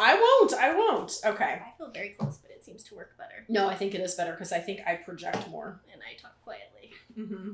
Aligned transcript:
I 0.00 0.14
won't. 0.14 0.54
I 0.54 0.74
won't. 0.74 1.20
Okay. 1.24 1.62
I 1.66 1.76
feel 1.76 1.90
very 1.90 2.10
close, 2.10 2.38
but 2.38 2.50
it 2.50 2.64
seems 2.64 2.82
to 2.84 2.94
work 2.94 3.18
better. 3.18 3.44
No, 3.48 3.68
I 3.68 3.74
think 3.74 3.94
it 3.94 4.00
is 4.00 4.14
better 4.14 4.32
because 4.32 4.50
I 4.50 4.58
think 4.58 4.80
I 4.86 4.94
project 4.94 5.48
more. 5.50 5.80
And 5.92 6.00
I 6.02 6.18
talk 6.20 6.40
quietly. 6.42 6.92
Mm-hmm. 7.18 7.52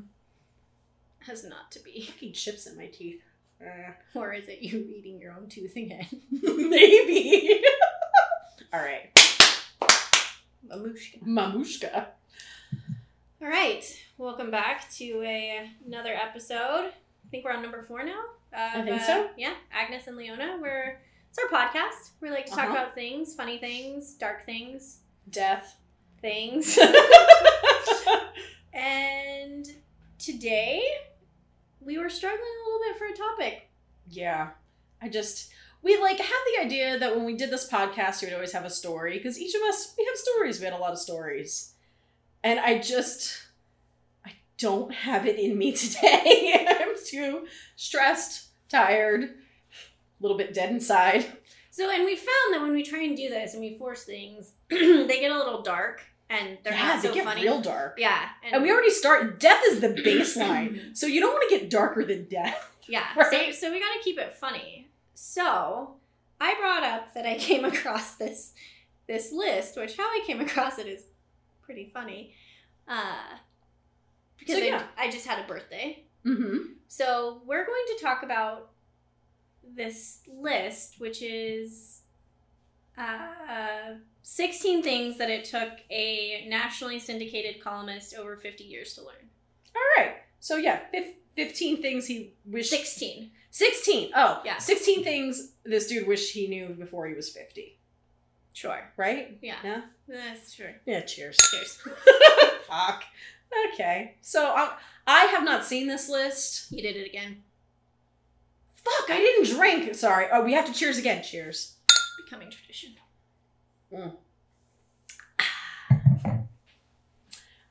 As 1.30 1.44
not 1.44 1.72
to 1.72 1.80
be. 1.80 2.02
Fucking 2.12 2.32
chips 2.34 2.66
in 2.66 2.76
my 2.76 2.86
teeth. 2.86 3.20
Uh, 3.60 3.92
Or 4.18 4.32
is 4.32 4.48
it 4.48 4.60
you 4.62 4.86
eating 4.96 5.20
your 5.20 5.32
own 5.32 5.48
tooth 5.48 5.74
again? 5.74 6.06
maybe. 6.30 7.62
All 8.72 8.80
right. 8.80 9.12
Mamushka. 10.70 11.22
Mamushka. 11.24 12.06
All 13.42 13.48
right. 13.48 13.84
Welcome 14.18 14.52
back 14.52 14.88
to 14.94 15.22
a, 15.22 15.68
another 15.84 16.14
episode. 16.14 16.92
I 16.92 17.28
think 17.30 17.44
we're 17.44 17.52
on 17.52 17.62
number 17.62 17.82
four 17.82 18.04
now. 18.04 18.20
Of, 18.52 18.80
I 18.80 18.82
think 18.82 19.00
uh, 19.00 19.06
so. 19.06 19.30
Yeah, 19.36 19.54
Agnes 19.72 20.06
and 20.06 20.16
Leona. 20.16 20.58
We're 20.60 20.98
it's 21.38 21.52
our 21.52 21.58
podcast. 21.68 22.10
We 22.20 22.30
like 22.30 22.46
to 22.46 22.50
talk 22.52 22.64
Uh-huh. 22.64 22.72
about 22.72 22.94
things, 22.94 23.34
funny 23.34 23.58
things, 23.58 24.14
dark 24.14 24.44
things, 24.46 25.00
Death. 25.28 25.76
things. 26.20 26.78
and 28.72 29.66
today 30.18 30.82
we 31.80 31.98
were 31.98 32.08
struggling 32.08 32.40
a 32.42 32.68
little 32.68 32.80
bit 32.88 32.98
for 32.98 33.06
a 33.06 33.16
topic. 33.16 33.68
yeah. 34.08 34.50
I 35.02 35.10
just 35.10 35.50
we 35.82 36.00
like 36.00 36.18
had 36.18 36.44
the 36.56 36.64
idea 36.64 36.98
that 36.98 37.14
when 37.14 37.26
we 37.26 37.36
did 37.36 37.50
this 37.50 37.68
podcast, 37.68 38.22
we 38.22 38.28
would 38.28 38.34
always 38.34 38.52
have 38.52 38.64
a 38.64 38.70
story 38.70 39.18
because 39.18 39.38
each 39.38 39.54
of 39.54 39.60
us 39.68 39.94
we 39.98 40.06
have 40.06 40.16
stories. 40.16 40.58
We 40.58 40.64
had 40.64 40.72
a 40.72 40.78
lot 40.78 40.92
of 40.92 40.98
stories, 40.98 41.74
and 42.42 42.58
I 42.58 42.78
just 42.78 43.36
I 44.24 44.32
don't 44.56 44.90
have 44.92 45.26
it 45.26 45.38
in 45.38 45.58
me 45.58 45.72
today. 45.76 46.66
I'm 46.66 46.94
too 47.06 47.46
stressed, 47.76 48.46
tired, 48.70 49.34
little 50.20 50.36
bit 50.36 50.54
dead 50.54 50.70
inside. 50.70 51.26
So, 51.68 51.90
and 51.90 52.06
we 52.06 52.16
found 52.16 52.54
that 52.54 52.62
when 52.62 52.72
we 52.72 52.82
try 52.82 53.02
and 53.02 53.14
do 53.14 53.28
this 53.28 53.52
and 53.52 53.60
we 53.62 53.76
force 53.76 54.04
things, 54.04 54.54
they 54.70 55.06
get 55.20 55.30
a 55.30 55.36
little 55.36 55.60
dark 55.60 56.00
and 56.30 56.56
they're 56.64 56.72
yeah, 56.72 56.86
not 56.94 57.02
they 57.02 57.08
so 57.08 57.14
get 57.14 57.24
funny. 57.24 57.42
real 57.42 57.60
dark. 57.60 57.96
Yeah, 57.98 58.18
And 58.50 58.62
we 58.62 58.70
already 58.72 58.88
start. 58.88 59.38
Death 59.38 59.60
is 59.66 59.80
the 59.80 59.88
baseline, 59.90 60.96
so 60.96 61.06
you 61.06 61.20
don't 61.20 61.34
want 61.34 61.46
to 61.50 61.58
get 61.58 61.68
darker 61.68 62.02
than 62.02 62.28
death. 62.30 62.72
Yeah. 62.88 63.04
Right. 63.14 63.52
So, 63.54 63.66
so 63.66 63.72
we 63.72 63.78
got 63.80 63.92
to 63.92 64.00
keep 64.02 64.16
it 64.18 64.32
funny. 64.32 64.88
So 65.12 65.96
I 66.40 66.54
brought 66.54 66.82
up 66.82 67.12
that 67.12 67.26
I 67.26 67.34
came 67.38 67.66
across 67.66 68.14
this 68.14 68.54
this 69.06 69.30
list, 69.32 69.76
which 69.76 69.98
how 69.98 70.04
I 70.04 70.22
came 70.26 70.40
across 70.40 70.78
it 70.78 70.86
is 70.86 71.02
pretty 71.60 71.90
funny. 71.92 72.32
Uh, 72.88 73.36
because 74.38 74.56
So, 74.56 74.62
I- 74.76 74.84
I, 74.96 75.10
just 75.10 75.26
had 75.26 75.44
a 75.44 75.46
birthday. 75.46 76.04
Mm-hmm. 76.24 76.72
So 76.88 77.42
we're 77.44 77.66
going 77.66 77.84
to 77.98 78.02
talk 78.02 78.22
about 78.22 78.70
this 79.74 80.20
list, 80.32 80.98
which 81.00 81.22
is 81.22 82.02
uh, 82.98 83.94
16 84.22 84.82
things 84.82 85.18
that 85.18 85.30
it 85.30 85.44
took 85.44 85.70
a 85.90 86.46
nationally 86.48 86.98
syndicated 86.98 87.62
columnist 87.62 88.14
over 88.16 88.36
50 88.36 88.64
years 88.64 88.94
to 88.94 89.02
learn. 89.02 89.28
All 89.74 90.02
right. 90.04 90.16
So 90.40 90.56
yeah, 90.56 90.80
fif- 90.90 91.14
fifteen 91.34 91.82
things 91.82 92.06
he 92.06 92.32
wished. 92.46 92.70
16. 92.70 93.30
16. 93.50 94.10
Oh, 94.14 94.40
Yeah. 94.44 94.58
16 94.58 95.02
things 95.04 95.52
this 95.64 95.86
dude 95.88 96.06
wished 96.06 96.32
he 96.32 96.46
knew 96.46 96.68
before 96.68 97.06
he 97.08 97.14
was 97.14 97.28
50. 97.30 97.78
Sure. 98.52 98.90
Right? 98.96 99.36
Yeah. 99.42 99.56
Yeah. 99.62 99.80
That's 100.08 100.52
sure. 100.54 100.74
Yeah, 100.86 101.00
cheers. 101.00 101.36
Cheers. 101.50 101.78
Fuck. 102.68 103.04
Okay. 103.74 104.14
So 104.22 104.54
um, 104.56 104.70
I 105.06 105.24
have 105.26 105.44
not 105.44 105.64
seen 105.64 105.86
this 105.88 106.08
list. 106.08 106.72
You 106.72 106.80
did 106.82 106.96
it 106.96 107.06
again. 107.06 107.42
Fuck, 108.86 109.10
I 109.10 109.18
didn't 109.18 109.56
drink. 109.56 109.94
Sorry. 109.94 110.26
Oh, 110.32 110.44
we 110.44 110.52
have 110.52 110.66
to 110.66 110.72
cheers 110.72 110.96
again. 110.98 111.22
Cheers. 111.22 111.74
Becoming 112.24 112.50
tradition. 112.50 112.94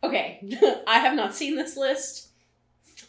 Okay. 0.03 0.39
I 0.87 0.99
have 0.99 1.15
not 1.15 1.33
seen 1.33 1.55
this 1.55 1.75
list. 1.75 2.27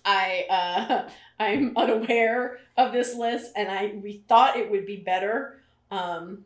I 0.04 0.46
uh 0.48 1.08
I'm 1.42 1.76
unaware 1.76 2.58
of 2.76 2.92
this 2.92 3.14
list 3.14 3.52
and 3.56 3.70
I 3.70 3.94
we 4.02 4.22
thought 4.28 4.56
it 4.56 4.70
would 4.70 4.86
be 4.86 4.96
better 4.96 5.60
um 5.90 6.44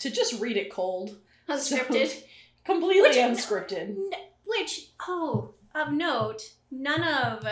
to 0.00 0.10
just 0.10 0.40
read 0.40 0.56
it 0.56 0.72
cold. 0.72 1.16
Unscripted. 1.48 2.22
Completely 2.64 3.02
Which- 3.02 3.16
unscripted. 3.18 3.90
N- 3.90 4.10
Which, 4.46 4.88
oh, 5.06 5.54
of 5.74 5.92
note, 5.92 6.42
none 6.70 7.02
of 7.02 7.46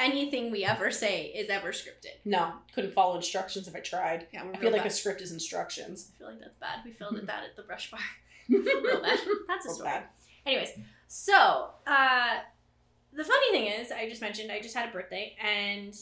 anything 0.00 0.50
we 0.50 0.64
ever 0.64 0.90
say 0.90 1.26
is 1.26 1.48
ever 1.50 1.70
scripted. 1.70 2.16
No, 2.24 2.52
couldn't 2.74 2.92
follow 2.94 3.16
instructions 3.16 3.68
if 3.68 3.76
I 3.76 3.80
tried. 3.80 4.26
Yeah, 4.32 4.40
I 4.42 4.52
feel 4.52 4.60
real 4.62 4.72
like 4.72 4.82
bad. 4.82 4.90
a 4.90 4.94
script 4.94 5.20
is 5.20 5.30
instructions. 5.32 6.10
I 6.14 6.18
feel 6.18 6.26
like 6.28 6.40
that's 6.40 6.56
bad. 6.56 6.80
We 6.84 6.92
failed 6.92 7.16
at 7.16 7.26
that 7.26 7.44
at 7.44 7.56
the 7.56 7.62
brush 7.62 7.90
bar. 7.90 8.00
real 8.48 9.02
bad. 9.02 9.18
That's 9.48 9.66
a 9.66 9.68
Real 9.68 9.74
story. 9.76 9.90
bad. 9.90 10.04
Anyways, 10.46 10.70
so 11.06 11.70
uh, 11.86 12.38
the 13.12 13.24
funny 13.24 13.50
thing 13.52 13.66
is, 13.66 13.92
I 13.92 14.08
just 14.08 14.20
mentioned 14.22 14.50
I 14.50 14.60
just 14.60 14.74
had 14.74 14.88
a 14.88 14.92
birthday, 14.92 15.36
and 15.42 15.94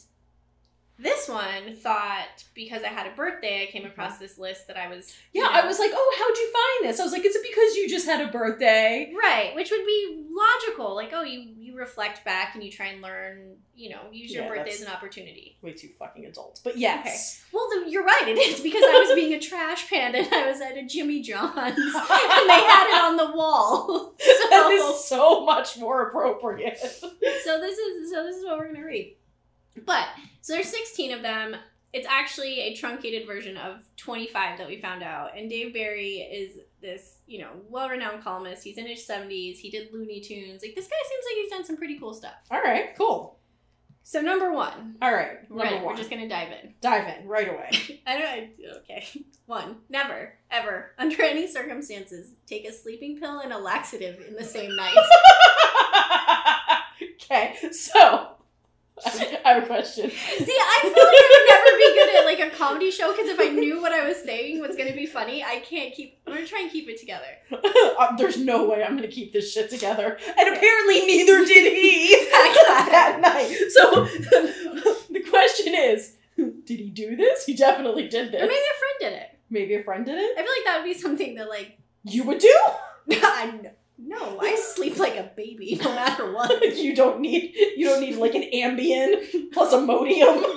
this 0.99 1.29
one 1.29 1.77
thought 1.77 2.45
because 2.55 2.83
I 2.83 2.89
had 2.89 3.07
a 3.07 3.15
birthday, 3.15 3.63
I 3.63 3.71
came 3.71 3.87
across 3.87 4.15
mm-hmm. 4.15 4.25
this 4.25 4.39
list 4.39 4.67
that 4.67 4.77
I 4.77 4.89
was 4.89 5.17
you 5.33 5.43
Yeah, 5.43 5.49
I 5.51 5.65
was 5.65 5.79
like, 5.79 5.93
oh, 5.95 6.17
how'd 6.19 6.37
you 6.37 6.53
find 6.53 6.91
this? 6.91 7.01
I 7.01 7.05
was 7.05 7.13
like, 7.13 7.25
is 7.25 7.37
it 7.37 7.43
because 7.49 7.77
you 7.77 7.89
just 7.89 8.07
had 8.07 8.21
a 8.21 8.31
birthday? 8.31 9.13
right, 9.17 9.55
which 9.55 9.71
would 9.71 9.87
be 9.87 10.27
logical. 10.31 10.97
Like, 10.97 11.11
oh, 11.13 11.23
you 11.23 11.55
you 11.57 11.77
reflect 11.77 12.25
back 12.25 12.55
and 12.55 12.65
you 12.65 12.71
try 12.71 12.87
and 12.87 13.01
learn. 13.01 13.57
You 13.77 13.91
know, 13.91 14.01
use 14.11 14.33
your 14.33 14.43
Yeah, 14.43 14.49
birthday 14.49 14.73
as 14.73 14.83
an 14.83 14.89
opportunity. 14.89 15.57
Way 15.63 15.73
too 15.73 15.91
fucking 16.01 16.27
adult. 16.27 16.61
But 16.65 16.77
yes. 16.77 17.45
Well, 17.53 17.69
the, 17.69 17.89
you're 17.89 18.03
right. 18.03 18.25
It 18.27 18.37
is 18.37 18.61
because 18.61 18.83
I 18.83 18.99
was 18.99 19.15
being 19.15 19.35
a 19.35 19.39
trash 19.49 19.89
panda 19.89 20.19
and 20.19 20.35
I 20.35 20.51
was 20.51 20.61
at 20.61 20.77
a 20.77 20.85
Jimmy 20.85 21.23
John's 21.23 21.55
and 21.57 21.77
they 21.77 22.61
had 22.61 22.89
it 22.89 23.05
on 23.05 23.17
the 23.17 23.37
wall. 23.37 24.15
So, 24.19 24.71
is 24.71 25.05
so 25.05 25.45
much 25.45 25.79
more 25.79 26.09
appropriate. 26.09 26.79
so 26.79 27.61
this 27.61 27.79
is 27.79 28.11
so 28.11 28.25
this 28.25 28.37
is 28.37 28.45
what 28.45 28.59
we're 28.59 28.73
gonna 28.73 28.85
read. 28.85 29.15
But 29.85 30.07
so 30.41 30.55
there's 30.55 30.69
16 30.69 31.13
of 31.13 31.23
them. 31.23 31.57
It's 31.93 32.07
actually 32.07 32.61
a 32.61 32.75
truncated 32.75 33.27
version 33.27 33.57
of 33.57 33.77
25 33.97 34.59
that 34.59 34.69
we 34.69 34.79
found 34.79 35.03
out. 35.03 35.37
And 35.37 35.49
Dave 35.49 35.73
Barry 35.73 36.17
is 36.17 36.59
this, 36.83 37.17
you 37.27 37.41
know, 37.41 37.49
well-renowned 37.69 38.23
columnist. 38.23 38.63
He's 38.63 38.77
in 38.77 38.87
his 38.87 39.07
70s. 39.07 39.57
He 39.57 39.71
did 39.71 39.93
Looney 39.93 40.21
Tunes. 40.21 40.61
Like 40.63 40.75
this 40.75 40.87
guy 40.87 40.97
seems 41.09 41.25
like 41.25 41.35
he's 41.43 41.51
done 41.51 41.65
some 41.65 41.79
pretty 41.79 41.99
cool 41.99 42.13
stuff. 42.13 42.35
All 42.51 42.61
right, 42.61 42.95
cool. 42.97 43.37
So 44.03 44.23
number 44.23 44.51
one, 44.51 44.97
All 45.03 45.13
right, 45.13 45.49
number 45.51 45.65
right? 45.65 45.75
one. 45.83 45.85
We're 45.85 45.97
just 45.97 46.09
gonna 46.09 46.29
dive 46.29 46.49
in. 46.51 46.73
Dive 46.81 47.07
in 47.09 47.29
right 47.29 47.47
away. 47.47 48.01
I 48.07 48.19
don't. 48.19 48.51
Okay. 48.79 49.07
One. 49.45 49.77
Never, 49.91 50.33
ever, 50.51 50.93
under 50.99 51.23
any 51.23 51.47
circumstances, 51.47 52.33
take 52.47 52.67
a 52.67 52.73
sleeping 52.73 53.19
pill 53.19 53.41
and 53.41 53.53
a 53.53 53.59
laxative 53.59 54.19
in 54.27 54.35
the 54.35 54.45
same 54.45 54.75
night. 54.77 54.97
okay, 57.23 57.55
so 57.71 58.29
I 59.45 59.53
have 59.53 59.63
a 59.63 59.67
question. 59.67 60.11
See, 60.11 60.59
I 60.59 60.81
feel 60.83 60.91
like 60.91 60.97
I 60.97 61.29
would 61.33 61.49
never 61.51 61.77
be 61.79 61.95
good 61.95 62.17
at 62.17 62.25
like 62.25 62.53
a 62.53 62.57
comedy 62.57 62.91
show 62.91 63.13
because 63.13 63.29
if 63.29 63.39
I 63.41 63.49
knew 63.49 63.81
what 63.81 63.93
I 63.93 64.07
was 64.07 64.23
saying 64.23 64.61
was 64.61 64.77
going 64.77 64.89
to 64.91 64.97
be 64.97 65.07
funny, 65.07 65.43
I 65.45 65.61
can't 65.61 65.95
keep. 65.95 66.19
I'm 66.27 66.35
gonna 66.35 66.47
try 66.47 66.61
and 66.61 66.71
keep 66.71 66.89
it 66.89 66.99
together. 66.99 67.27
Um, 67.99 68.17
There's 68.19 68.37
no 68.39 68.69
way 68.69 68.83
I'm 68.85 68.97
gonna 68.97 69.09
keep 69.09 69.33
this 69.33 69.53
shit 69.53 69.71
together, 69.71 70.19
and 70.39 70.57
apparently 70.57 71.07
neither 71.07 71.45
did 71.45 71.73
he 71.73 72.15
that 72.31 73.19
night. 73.21 73.71
So 73.71 74.05
the 75.11 75.25
question 75.29 75.75
is, 75.75 76.17
did 76.37 76.81
he 76.81 76.91
do 76.91 77.17
this? 77.17 77.47
He 77.47 77.55
definitely 77.55 78.09
did 78.09 78.33
this. 78.33 78.43
Or 78.43 78.47
maybe 78.47 78.55
a 78.55 78.79
friend 78.79 78.97
did 79.01 79.13
it. 79.15 79.29
Maybe 79.51 79.75
a 79.75 79.83
friend 79.83 80.05
did 80.07 80.19
it. 80.19 80.33
I 80.39 80.43
feel 80.43 80.53
like 80.53 80.65
that 80.67 80.79
would 80.83 80.85
be 80.93 80.99
something 80.99 81.35
that 81.37 81.49
like 81.49 81.79
You 82.05 82.25
would 82.25 82.39
do. 82.39 82.55
I 83.11 83.49
kn- 83.61 83.71
no, 83.99 84.39
I 84.41 84.55
sleep 84.57 84.97
like 84.99 85.17
a 85.17 85.31
baby 85.37 85.79
no 85.83 85.95
matter 85.95 86.33
what. 86.33 86.77
you 86.77 86.95
don't 86.95 87.21
need. 87.21 87.55
You 87.77 87.87
don't 87.87 88.01
need 88.01 88.17
like 88.17 88.35
an 88.35 88.45
Ambien 88.55 89.53
plus 89.53 89.73
a 89.73 89.81
Modium. 89.81 90.45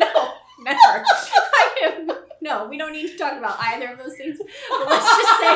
No, 0.64 0.74
never. 0.74 1.04
I 1.06 1.70
am. 1.84 2.12
No, 2.42 2.68
we 2.68 2.78
don't 2.78 2.92
need 2.92 3.08
to 3.08 3.18
talk 3.18 3.38
about 3.38 3.58
either 3.60 3.94
of 3.94 3.98
those 3.98 4.16
things. 4.16 4.38
But 4.38 4.88
let's 4.88 5.06
just 5.06 5.40
say 5.40 5.48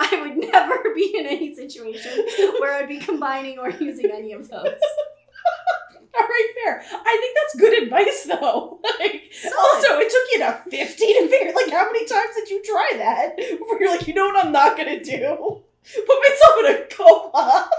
I 0.00 0.18
would 0.22 0.36
never 0.50 0.94
be 0.94 1.14
in 1.18 1.26
any 1.26 1.54
situation 1.54 2.24
where 2.58 2.74
I'd 2.74 2.88
be 2.88 2.98
combining 2.98 3.58
or 3.58 3.68
using 3.68 4.10
any 4.10 4.32
of 4.32 4.48
those. 4.48 4.66
All 6.14 6.26
right, 6.26 6.54
fair. 6.64 6.82
I 6.90 7.18
think 7.20 7.36
that's 7.36 7.56
good 7.56 7.82
advice, 7.82 8.24
though. 8.24 8.80
Like, 9.00 9.22
also, 9.58 9.98
it 9.98 10.10
took 10.10 10.32
you 10.32 10.38
to 10.38 10.62
50 10.70 11.06
to 11.06 11.28
figure, 11.28 11.52
like, 11.54 11.70
how 11.70 11.84
many 11.86 12.06
times 12.06 12.34
did 12.36 12.48
you 12.50 12.62
try 12.64 12.92
that 12.96 13.34
Where 13.36 13.80
you're 13.80 13.90
like, 13.90 14.06
you 14.06 14.14
know 14.14 14.26
what 14.26 14.44
I'm 14.44 14.52
not 14.52 14.76
gonna 14.76 15.02
do? 15.02 15.64
Put 15.84 16.18
myself 16.28 16.58
in 16.60 16.66
a 16.66 16.86
coma. 16.94 17.70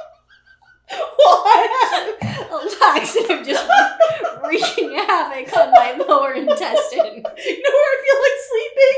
Why? 1.15 2.17
a 2.51 2.85
laxative 2.85 3.45
just 3.47 3.67
wreaking 4.43 4.95
havoc 4.95 5.57
on 5.57 5.71
my 5.71 5.95
lower 6.07 6.33
intestine 6.33 7.23
You 7.45 7.63
know 7.63 7.71
where 7.73 7.89
I 7.89 8.03
feel 8.05 8.19
like 8.21 8.39
sleeping? 8.49 8.97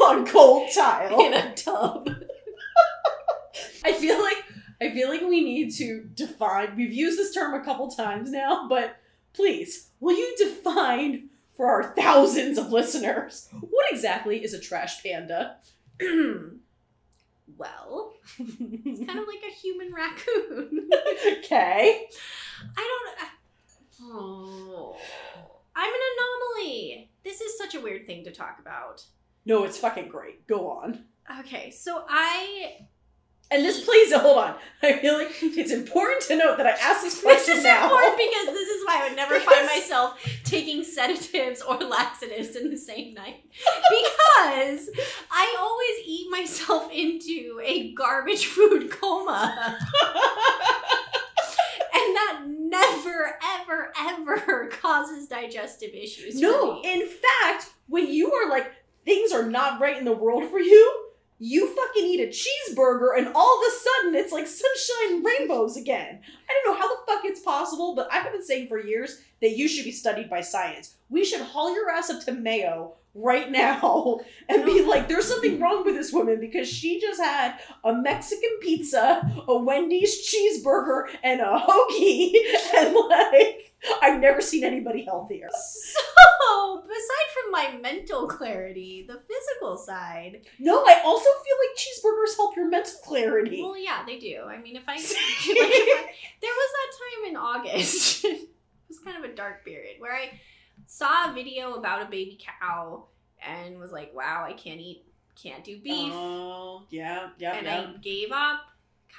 On 0.06 0.26
cold 0.26 0.68
tile. 0.74 1.20
in 1.24 1.34
a 1.34 1.54
tub. 1.54 2.08
I 3.84 3.92
feel 3.92 4.18
like 4.20 4.38
I 4.80 4.90
feel 4.90 5.08
like 5.08 5.22
we 5.22 5.42
need 5.42 5.72
to 5.74 6.08
define. 6.14 6.76
We've 6.76 6.92
used 6.92 7.18
this 7.18 7.32
term 7.32 7.54
a 7.54 7.64
couple 7.64 7.88
times 7.90 8.30
now, 8.30 8.66
but 8.68 8.96
please, 9.32 9.90
will 10.00 10.16
you 10.16 10.34
define 10.36 11.28
for 11.56 11.66
our 11.66 11.94
thousands 11.94 12.58
of 12.58 12.70
listeners. 12.70 13.48
What 13.60 13.86
exactly 13.90 14.44
is 14.44 14.52
a 14.52 14.60
trash 14.60 15.02
panda? 15.02 15.56
well, 17.56 18.12
it's 18.38 19.06
kind 19.06 19.18
of 19.18 19.26
like 19.28 19.42
a 19.46 19.54
human 19.54 19.92
raccoon. 19.92 20.88
okay. 21.38 22.06
I 22.76 23.04
don't. 24.00 24.10
Uh, 24.10 24.12
oh, 24.18 24.96
I'm 25.74 25.92
an 25.92 26.00
anomaly. 26.58 27.10
This 27.24 27.40
is 27.40 27.58
such 27.58 27.74
a 27.74 27.80
weird 27.80 28.06
thing 28.06 28.24
to 28.24 28.32
talk 28.32 28.58
about. 28.60 29.04
No, 29.44 29.64
it's 29.64 29.78
fucking 29.78 30.08
great. 30.08 30.46
Go 30.46 30.70
on. 30.70 31.04
Okay, 31.40 31.70
so 31.70 32.04
I 32.08 32.86
And 33.50 33.64
this, 33.64 33.84
please 33.84 34.12
hold 34.12 34.38
on. 34.38 34.54
I 34.82 34.98
feel 34.98 35.14
like 35.14 35.30
it's 35.40 35.70
important 35.70 36.22
to 36.22 36.36
note 36.36 36.56
that 36.56 36.66
I 36.66 36.70
asked 36.70 37.02
this 37.02 37.20
question 37.20 37.54
this 37.54 37.58
is 37.58 37.64
now. 37.64 37.84
important 37.84 38.16
because 38.16 38.46
this 38.46 38.68
is 38.68 38.84
why 38.84 39.00
I 39.00 39.08
would 39.08 39.16
never 39.16 39.38
find 39.40 39.66
myself 39.66 40.18
taking 40.44 40.82
sedatives 40.82 41.62
or 41.62 41.76
laxatives 41.76 42.56
in 42.56 42.70
the 42.70 42.76
same 42.76 43.14
night. 43.14 43.44
Because 43.52 44.90
I 45.30 45.56
always 45.60 46.06
eat 46.06 46.28
myself 46.30 46.90
into 46.92 47.60
a 47.64 47.92
garbage 47.94 48.46
food 48.46 48.90
coma. 48.90 49.78
And 51.96 52.14
that 52.14 52.42
never, 52.46 53.38
ever, 53.42 53.92
ever 53.98 54.68
causes 54.68 55.28
digestive 55.28 55.94
issues. 55.94 56.34
for 56.34 56.40
no, 56.40 56.82
in 56.82 57.08
fact, 57.08 57.70
when 57.88 58.06
you 58.06 58.32
are 58.32 58.50
like 58.50 58.70
things 59.04 59.32
are 59.32 59.48
not 59.48 59.80
right 59.80 59.96
in 59.96 60.04
the 60.04 60.12
world 60.12 60.50
for 60.50 60.58
you, 60.58 61.05
you 61.38 61.74
fucking 61.74 62.04
eat 62.04 62.20
a 62.20 62.28
cheeseburger 62.28 63.16
and 63.16 63.28
all 63.34 63.60
of 63.60 63.66
a 63.66 63.70
sudden 63.70 64.14
it's 64.14 64.32
like 64.32 64.46
sunshine 64.46 65.22
rainbows 65.22 65.76
again. 65.76 66.20
I 66.48 66.52
don't 66.64 66.72
know 66.74 66.80
how 66.80 66.88
the 66.88 67.02
fuck 67.06 67.24
it's 67.24 67.40
possible, 67.40 67.94
but 67.94 68.08
I 68.10 68.18
have 68.18 68.32
been 68.32 68.44
saying 68.44 68.68
for 68.68 68.78
years 68.78 69.20
that 69.42 69.56
you 69.56 69.68
should 69.68 69.84
be 69.84 69.92
studied 69.92 70.30
by 70.30 70.40
science. 70.40 70.94
We 71.10 71.24
should 71.24 71.42
haul 71.42 71.74
your 71.74 71.90
ass 71.90 72.10
up 72.10 72.24
to 72.24 72.32
Mayo 72.32 72.94
right 73.16 73.50
now 73.50 74.20
and 74.48 74.64
be 74.64 74.84
like, 74.84 75.08
there's 75.08 75.26
something 75.26 75.58
wrong 75.60 75.84
with 75.84 75.94
this 75.94 76.12
woman 76.12 76.38
because 76.40 76.68
she 76.68 77.00
just 77.00 77.20
had 77.20 77.58
a 77.84 77.94
Mexican 77.94 78.50
pizza, 78.60 79.22
a 79.48 79.56
Wendy's 79.58 80.28
cheeseburger, 80.28 81.08
and 81.22 81.40
a 81.40 81.58
hoagie, 81.58 82.32
and 82.76 82.94
like, 83.08 83.72
I've 84.02 84.20
never 84.20 84.40
seen 84.40 84.64
anybody 84.64 85.04
healthier. 85.04 85.48
So, 85.52 86.82
aside 86.84 87.28
from 87.34 87.52
my 87.52 87.78
mental 87.80 88.26
clarity, 88.26 89.04
the 89.06 89.14
physical 89.20 89.76
side, 89.76 90.42
No, 90.58 90.82
I 90.84 91.02
also 91.04 91.24
feel 91.24 91.56
like 91.60 91.76
cheeseburgers 91.76 92.36
help 92.36 92.56
your 92.56 92.68
mental 92.68 92.94
clarity. 93.04 93.62
well, 93.62 93.78
yeah, 93.78 94.04
they 94.06 94.18
do. 94.18 94.42
I 94.48 94.58
mean, 94.58 94.76
if 94.76 94.84
I, 94.88 94.94
like, 94.96 95.04
if 95.04 95.98
I 95.98 96.10
there 96.40 96.50
was 96.50 96.70
that 96.72 96.92
time 96.98 97.30
in 97.30 97.36
August, 97.36 98.24
it 98.24 98.48
was 98.88 98.98
kind 99.00 99.22
of 99.22 99.30
a 99.30 99.34
dark 99.34 99.64
period 99.64 99.96
where 99.98 100.14
I 100.14 100.38
saw 100.86 101.30
a 101.30 101.34
video 101.34 101.74
about 101.74 102.02
a 102.02 102.10
baby 102.10 102.38
cow 102.40 103.04
and 103.46 103.78
was 103.78 103.92
like, 103.92 104.14
wow, 104.14 104.44
I 104.46 104.52
can't 104.52 104.80
eat, 104.80 105.04
can't 105.40 105.64
do 105.64 105.78
beef. 105.78 106.12
Oh, 106.14 106.84
yeah, 106.90 107.28
yeah, 107.38 107.54
and 107.54 107.66
yeah. 107.66 107.80
I 107.80 107.96
gave 108.00 108.32
up, 108.32 108.60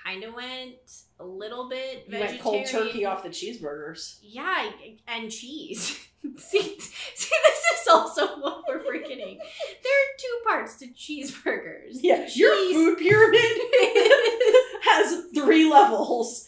kind 0.06 0.24
of 0.24 0.33
went 0.33 0.75
a 1.19 1.25
little 1.25 1.69
bit 1.69 2.06
You 2.07 2.19
went 2.19 2.39
cold 2.39 2.65
turkey 2.68 3.06
off 3.06 3.24
the 3.24 3.30
cheeseburgers. 3.30 4.18
Yeah, 4.21 4.69
and 5.07 5.31
cheese. 5.31 6.07
see, 6.38 6.80
see, 6.80 7.36
this 7.45 7.81
is 7.81 7.88
also 7.89 8.39
what 8.39 8.63
we're 8.68 8.80
forgetting. 8.80 9.38
There 9.38 9.94
are 9.94 10.18
two 10.18 10.39
parts 10.45 10.75
to 10.77 10.88
cheeseburgers. 10.88 12.00
Yeah, 12.01 12.27
your 12.33 12.56
food 12.74 12.98
pyramid 12.98 13.42
has 14.83 15.25
three 15.33 15.69
levels. 15.69 16.48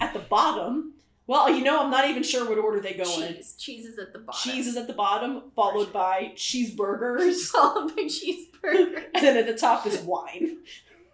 At 0.00 0.12
the 0.12 0.20
bottom, 0.20 0.94
well, 1.30 1.48
you 1.48 1.62
know, 1.62 1.80
I'm 1.80 1.92
not 1.92 2.10
even 2.10 2.24
sure 2.24 2.48
what 2.48 2.58
order 2.58 2.80
they 2.80 2.94
go 2.94 3.04
in. 3.04 3.34
cheese. 3.34 3.54
Cheese 3.56 3.86
is 3.86 3.98
at 4.00 4.12
the 4.12 4.18
bottom. 4.18 4.40
Cheese 4.42 4.66
is 4.66 4.76
at 4.76 4.88
the 4.88 4.92
bottom, 4.94 5.52
followed 5.54 5.92
by 5.92 6.32
cheeseburgers, 6.34 7.42
followed 7.52 7.94
by 7.94 8.02
cheeseburger. 8.02 9.04
and 9.14 9.24
then 9.24 9.36
at 9.36 9.46
the 9.46 9.54
top 9.54 9.86
is 9.86 10.00
wine. 10.00 10.56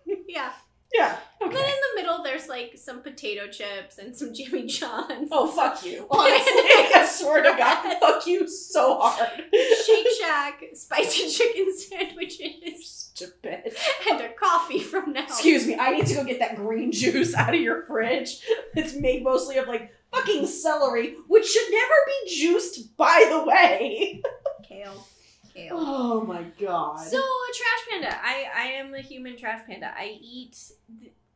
yeah. 0.26 0.52
Yeah, 0.94 1.18
And 1.42 1.52
then 1.52 1.64
in 1.64 1.70
the 1.70 2.00
middle, 2.00 2.22
there's 2.22 2.48
like 2.48 2.78
some 2.78 3.02
potato 3.02 3.48
chips 3.48 3.98
and 3.98 4.16
some 4.16 4.32
Jimmy 4.32 4.66
John's. 4.66 5.28
Oh, 5.30 5.48
fuck 5.48 5.84
you. 5.84 6.06
Honestly, 6.10 6.46
I 6.94 7.06
swear 7.10 7.42
to 7.42 7.58
God, 7.58 7.98
fuck 8.00 8.26
you 8.26 8.48
so 8.48 8.98
hard. 9.00 9.44
Shake 9.84 10.06
Shack, 10.18 10.62
spicy 10.74 11.28
chicken 11.28 11.76
sandwiches, 11.76 13.10
Stupid. 13.14 13.76
and 14.10 14.20
a 14.22 14.32
coffee 14.32 14.78
from 14.78 15.12
now. 15.12 15.24
Excuse 15.24 15.66
me, 15.66 15.76
I 15.76 15.90
need 15.90 16.06
to 16.06 16.14
go 16.14 16.24
get 16.24 16.38
that 16.38 16.56
green 16.56 16.92
juice 16.92 17.34
out 17.34 17.54
of 17.54 17.60
your 17.60 17.82
fridge. 17.82 18.40
It's 18.74 18.94
made 18.94 19.22
mostly 19.22 19.58
of 19.58 19.66
like 19.68 19.90
fucking 20.16 20.46
celery, 20.46 21.16
which 21.28 21.46
should 21.46 21.70
never 21.70 21.94
be 22.06 22.34
juiced, 22.34 22.96
by 22.96 23.26
the 23.30 23.44
way. 23.44 24.22
Kale. 24.62 25.06
Kale. 25.54 25.76
Oh 25.78 26.20
my 26.22 26.42
god. 26.60 26.96
So 27.00 27.18
a 27.18 27.52
trash 27.54 27.88
panda. 27.90 28.16
I 28.22 28.44
I 28.54 28.64
am 28.72 28.94
a 28.94 29.00
human 29.00 29.36
trash 29.38 29.62
panda. 29.66 29.92
I 29.96 30.18
eat. 30.20 30.56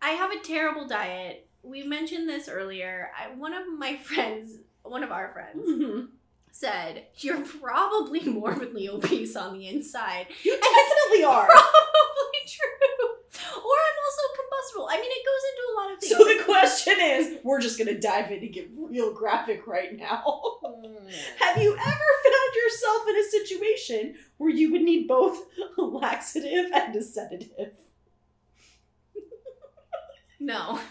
I 0.03 0.11
have 0.11 0.31
a 0.32 0.38
terrible 0.41 0.87
diet. 0.87 1.47
We 1.62 1.82
mentioned 1.82 2.29
this 2.29 2.49
earlier. 2.49 3.11
I, 3.19 3.35
one 3.35 3.53
of 3.55 3.67
my 3.79 3.97
friends, 4.09 4.56
one 4.82 5.03
of 5.05 5.11
our 5.12 5.32
friends, 5.32 5.67
Mhm. 5.69 6.09
said 6.53 7.05
you're 7.19 7.41
probably 7.43 8.21
morbidly 8.25 8.88
obese 8.88 9.37
on 9.37 9.59
the 9.59 9.67
inside. 9.69 10.27
You 10.43 10.59
definitely 10.59 11.25
are. 11.37 11.47
Probably 11.47 12.41
true. 12.47 13.09
Or 13.56 13.77
I'm 13.88 13.99
combustible. 14.70 14.88
I 14.90 14.96
mean, 15.00 15.11
it 15.11 15.26
goes 15.26 15.44
into 15.50 15.62
a 15.70 15.75
lot 15.81 15.93
of 15.93 16.00
things. 16.00 16.12
So 16.12 16.25
the 16.25 16.44
question 16.44 16.94
is, 17.00 17.44
we're 17.44 17.61
just 17.61 17.78
gonna 17.78 17.99
dive 17.99 18.31
in 18.31 18.40
to 18.40 18.49
get 18.49 18.70
real 18.76 19.12
graphic 19.12 19.67
right 19.67 19.96
now. 19.96 20.25
Mm. 20.64 21.12
Have 21.38 21.62
you 21.62 21.72
ever 21.72 21.78
found 21.81 22.55
yourself 22.64 23.08
in 23.08 23.17
a 23.17 23.25
situation 23.25 24.14
where 24.38 24.50
you 24.50 24.72
would 24.72 24.82
need 24.82 25.08
both 25.08 25.43
a 25.78 25.82
laxative 25.82 26.70
and 26.72 26.94
a 26.94 27.02
sedative? 27.02 27.75
No. 30.38 30.81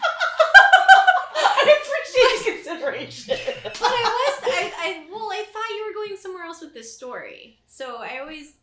I 1.34 1.76
appreciate 1.82 2.38
the 2.38 2.62
consideration. 2.62 3.36
But 3.64 3.82
I 3.82 4.38
was, 4.40 4.50
I, 4.52 4.72
I, 4.78 5.06
well, 5.10 5.28
I 5.32 5.44
thought 5.52 5.70
you 5.70 5.86
were 5.86 6.06
going 6.06 6.16
somewhere 6.16 6.44
else 6.44 6.60
with 6.60 6.74
this 6.74 6.94
story. 6.94 7.60
So 7.66 7.96
I 7.96 8.18
always 8.20 8.54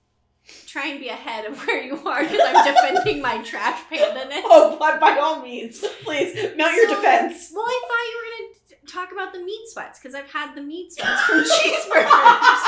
try 0.65 0.87
and 0.87 0.99
be 0.99 1.09
ahead 1.09 1.45
of 1.45 1.57
where 1.65 1.81
you 1.81 1.95
are 2.05 2.23
because 2.23 2.39
I'm 2.43 2.65
defending 2.73 3.21
my 3.21 3.41
trash 3.43 3.81
panda-ness. 3.89 4.43
Oh, 4.45 4.77
by, 4.79 4.97
by 4.97 5.17
all 5.17 5.41
means, 5.41 5.79
please 6.03 6.35
mount 6.55 6.75
your 6.75 6.87
defense. 6.87 7.51
Well, 7.53 7.65
I 7.67 7.81
thought 7.87 8.05
you 8.09 8.17
were 8.17 8.27
going 8.37 8.53
to 8.87 8.93
talk 8.93 9.11
about 9.11 9.33
the 9.33 9.39
meat 9.43 9.67
sweats 9.67 9.99
because 9.99 10.15
I've 10.15 10.31
had 10.31 10.55
the 10.55 10.61
meat 10.61 10.91
sweats 10.97 11.21
from 11.23 11.39
cheeseburgers. 11.39 12.61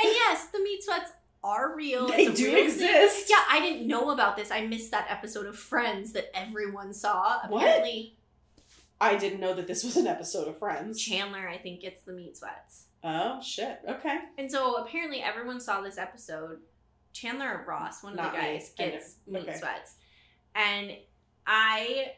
and 0.00 0.12
yes, 0.12 0.46
the 0.52 0.58
meat 0.60 0.82
sweats 0.82 1.12
are 1.42 1.76
real. 1.76 2.08
they 2.08 2.26
do 2.32 2.44
real 2.46 2.54
thing. 2.54 2.64
exist. 2.64 3.30
Yeah, 3.30 3.42
I 3.50 3.60
didn't 3.60 3.86
know 3.86 4.10
about 4.10 4.36
this. 4.36 4.50
I 4.50 4.66
missed 4.66 4.90
that 4.90 5.06
episode 5.08 5.46
of 5.46 5.56
Friends 5.56 6.12
that 6.12 6.30
everyone 6.36 6.92
saw. 6.92 7.46
What? 7.48 7.84
I 9.00 9.16
didn't 9.16 9.40
know 9.40 9.54
that 9.54 9.66
this 9.66 9.84
was 9.84 9.96
an 9.96 10.06
episode 10.06 10.48
of 10.48 10.58
Friends. 10.58 11.00
Chandler, 11.00 11.46
I 11.48 11.58
think, 11.58 11.82
gets 11.82 12.02
the 12.02 12.12
meat 12.12 12.36
sweats. 12.36 12.84
Oh 13.08 13.40
shit. 13.40 13.78
Okay. 13.88 14.18
And 14.36 14.50
so 14.50 14.76
apparently 14.76 15.22
everyone 15.22 15.60
saw 15.60 15.80
this 15.80 15.96
episode. 15.96 16.58
Chandler 17.12 17.46
or 17.48 17.64
Ross, 17.66 18.02
one 18.02 18.12
of 18.14 18.18
Not 18.18 18.32
the 18.32 18.38
guys, 18.38 18.72
know. 18.78 18.84
gets 18.90 19.14
meat 19.26 19.48
Okay. 19.48 19.58
sweats. 19.58 19.94
And 20.56 20.90
I 21.46 22.12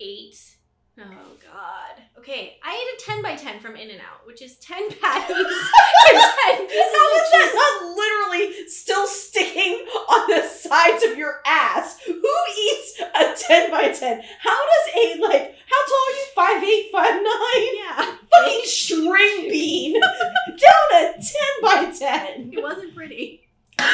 ate 0.00 0.54
oh 1.00 1.02
god. 1.44 2.02
Okay, 2.18 2.56
I 2.64 2.74
ate 2.74 3.02
a 3.02 3.10
10 3.12 3.22
by 3.22 3.34
10 3.36 3.60
from 3.60 3.76
In 3.76 3.90
and 3.90 4.00
Out, 4.00 4.26
which 4.26 4.40
is 4.42 4.56
10 4.58 4.88
patties 5.00 5.36
and 5.36 5.46
10 5.46 5.46
pieces 6.66 6.92
How 6.94 7.16
is 7.16 7.30
that 7.30 7.52
not 7.54 7.96
literally 7.96 8.68
still 8.68 9.06
sticking 9.06 9.74
on 10.08 10.30
the 10.30 10.42
sides 10.48 11.04
of 11.04 11.16
your 11.18 11.40
ass? 11.46 12.00
Who 12.06 12.14
eats 12.58 13.00
a 13.00 13.34
10 13.46 13.70
by 13.70 13.88
10? 13.92 14.22
How 14.40 14.58
does 14.66 14.94
a, 14.96 15.20
like, 15.20 15.56
how 15.68 15.80
tall 15.86 16.04
are 16.08 16.60
you? 16.62 16.90
5'8, 16.92 16.92
5'9? 16.94 17.26
Yeah. 17.74 18.16
Fucking 18.32 18.64
string 18.64 19.48
bean 19.50 20.00
down 20.00 20.88
a 20.94 21.12
10 21.12 21.22
by 21.62 21.92
10. 21.96 22.50
It 22.52 22.62
wasn't 22.62 22.94
pretty. 22.94 23.44
so 23.78 23.84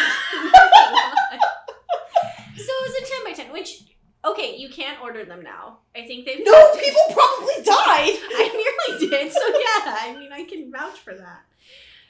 it 2.56 2.88
was 2.88 2.94
a 3.02 3.04
10 3.06 3.24
by 3.24 3.32
10, 3.32 3.52
which 3.52 3.82
okay, 4.24 4.56
you 4.56 4.68
can't 4.70 5.00
order 5.02 5.24
them 5.24 5.42
now. 5.42 5.78
I 5.94 6.06
think 6.06 6.24
they've 6.26 6.40
No, 6.44 6.72
people 6.76 7.00
probably 7.12 7.62
died. 7.62 8.16
I 8.34 8.84
nearly 8.88 9.08
did. 9.10 9.32
So 9.32 9.46
yeah, 9.48 9.98
I 10.00 10.16
mean, 10.18 10.32
I 10.32 10.44
can 10.44 10.70
vouch 10.72 10.98
for 11.00 11.14
that. 11.14 11.42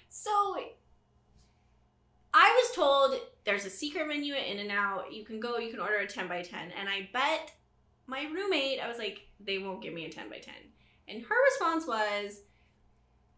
So 0.08 0.30
I 2.32 2.50
was 2.62 2.74
told 2.74 3.20
there's 3.44 3.64
a 3.66 3.70
secret 3.84 4.08
menu 4.08 4.34
at 4.34 4.46
In 4.46 4.58
and 4.58 4.70
Out. 4.70 5.12
You 5.12 5.24
can 5.24 5.40
go, 5.40 5.58
you 5.58 5.70
can 5.70 5.80
order 5.80 5.96
a 5.98 6.06
10 6.06 6.28
by 6.28 6.42
10. 6.42 6.72
And 6.78 6.88
I 6.88 7.08
bet 7.12 7.52
my 8.06 8.26
roommate, 8.32 8.80
I 8.80 8.88
was 8.88 8.98
like, 8.98 9.20
they 9.40 9.58
won't 9.58 9.82
give 9.82 9.92
me 9.92 10.06
a 10.06 10.10
10 10.10 10.28
by 10.30 10.38
10. 10.38 10.54
And 11.08 11.22
her 11.22 11.34
response 11.50 11.86
was, 11.86 12.40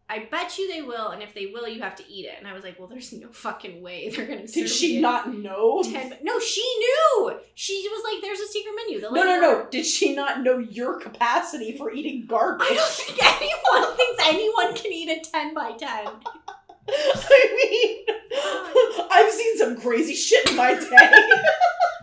I 0.09 0.25
bet 0.31 0.57
you 0.57 0.71
they 0.71 0.81
will, 0.81 1.09
and 1.09 1.21
if 1.21 1.33
they 1.33 1.47
will, 1.47 1.67
you 1.67 1.81
have 1.81 1.95
to 1.97 2.09
eat 2.09 2.25
it. 2.25 2.35
And 2.39 2.47
I 2.47 2.53
was 2.53 2.63
like, 2.63 2.79
well, 2.79 2.87
there's 2.87 3.11
no 3.11 3.27
fucking 3.29 3.81
way 3.81 4.07
they're 4.15 4.25
gonna. 4.25 4.47
Did 4.47 4.69
she 4.69 5.01
not 5.01 5.33
know? 5.33 5.83
10 5.83 6.09
by- 6.09 6.19
No, 6.23 6.39
she 6.39 6.61
knew. 6.61 7.37
She 7.55 7.85
was 7.91 8.03
like, 8.13 8.21
"There's 8.21 8.39
a 8.39 8.47
secret 8.47 8.73
menu." 8.73 9.01
The 9.01 9.09
No, 9.11 9.23
no, 9.25 9.41
no. 9.41 9.67
Did 9.69 9.85
she 9.85 10.15
not 10.15 10.43
know 10.43 10.59
your 10.59 10.97
capacity 11.01 11.75
for 11.75 11.91
eating 11.91 12.25
garbage? 12.25 12.67
I 12.71 12.75
don't 12.75 12.89
think 12.89 13.19
anyone 13.41 13.97
thinks 13.97 14.23
anyone 14.25 14.73
can 14.75 14.93
eat 14.93 15.09
a 15.09 15.29
10 15.29 15.53
by 15.53 15.71
10. 15.73 15.89
I 16.89 18.05
mean, 18.07 19.07
I've 19.11 19.31
seen 19.33 19.56
some 19.67 19.81
crazy 19.81 20.15
shit 20.15 20.49
in 20.49 20.55
my 20.55 20.73
day, 20.73 21.29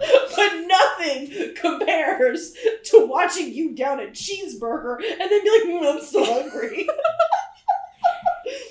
but 0.37 0.67
nothing 0.67 1.55
compares 1.55 2.55
to 2.85 3.07
watching 3.07 3.53
you 3.53 3.75
down 3.75 4.01
a 4.01 4.07
cheeseburger 4.09 4.97
and 4.97 5.31
then 5.31 5.43
be 5.43 5.51
like, 5.51 5.83
mm, 5.83 5.95
I'm 5.95 6.03
still 6.03 6.25
hungry. 6.25 6.89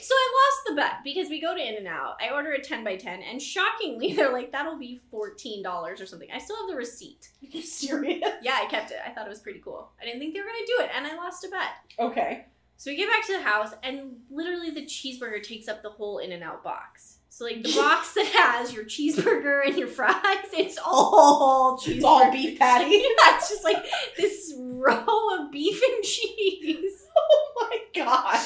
So 0.01 0.13
I 0.13 0.33
lost 0.45 0.67
the 0.67 0.75
bet 0.75 1.03
because 1.03 1.29
we 1.29 1.41
go 1.41 1.55
to 1.55 1.67
In 1.67 1.75
and 1.77 1.87
Out. 1.87 2.17
I 2.21 2.31
order 2.31 2.51
a 2.51 2.61
10 2.61 2.83
by 2.83 2.95
10, 2.95 3.21
and 3.23 3.41
shockingly, 3.41 4.13
they're 4.13 4.31
like, 4.31 4.51
that'll 4.51 4.77
be 4.77 5.01
$14 5.11 5.65
or 5.65 6.05
something. 6.05 6.27
I 6.31 6.37
still 6.37 6.57
have 6.57 6.69
the 6.69 6.75
receipt. 6.75 7.29
Are 7.41 7.47
you 7.47 7.61
serious? 7.63 8.29
Yeah, 8.43 8.59
I 8.61 8.67
kept 8.67 8.91
it. 8.91 8.97
I 9.03 9.09
thought 9.09 9.25
it 9.25 9.29
was 9.29 9.39
pretty 9.39 9.59
cool. 9.59 9.89
I 9.99 10.05
didn't 10.05 10.19
think 10.19 10.33
they 10.33 10.41
were 10.41 10.45
going 10.45 10.63
to 10.63 10.73
do 10.77 10.83
it, 10.83 10.91
and 10.95 11.07
I 11.07 11.15
lost 11.15 11.43
a 11.45 11.49
bet. 11.49 11.71
Okay. 11.97 12.45
So 12.77 12.91
we 12.91 12.97
get 12.97 13.09
back 13.09 13.25
to 13.27 13.33
the 13.33 13.43
house, 13.43 13.73
and 13.81 14.17
literally 14.29 14.69
the 14.69 14.85
cheeseburger 14.85 15.41
takes 15.41 15.67
up 15.67 15.81
the 15.81 15.89
whole 15.89 16.19
In 16.19 16.31
and 16.33 16.43
Out 16.43 16.63
box. 16.63 17.17
So, 17.33 17.45
like, 17.45 17.63
the 17.63 17.73
box 17.73 18.13
that 18.13 18.27
has 18.27 18.71
your 18.71 18.83
cheeseburger 18.83 19.65
and 19.65 19.75
your 19.75 19.87
fries, 19.87 20.21
it's 20.53 20.77
all 20.77 21.79
cheeseburger. 21.79 21.95
It's 21.95 22.03
all 22.03 22.31
beef 22.31 22.59
patty. 22.59 22.91
Yeah, 22.91 23.35
it's 23.35 23.49
just 23.49 23.63
like 23.63 23.83
this 24.15 24.53
row 24.55 25.39
of 25.39 25.51
beef 25.51 25.81
and 25.81 26.03
cheese. 26.03 26.99
Oh 27.15 27.69
my 27.71 28.03
god. 28.03 28.39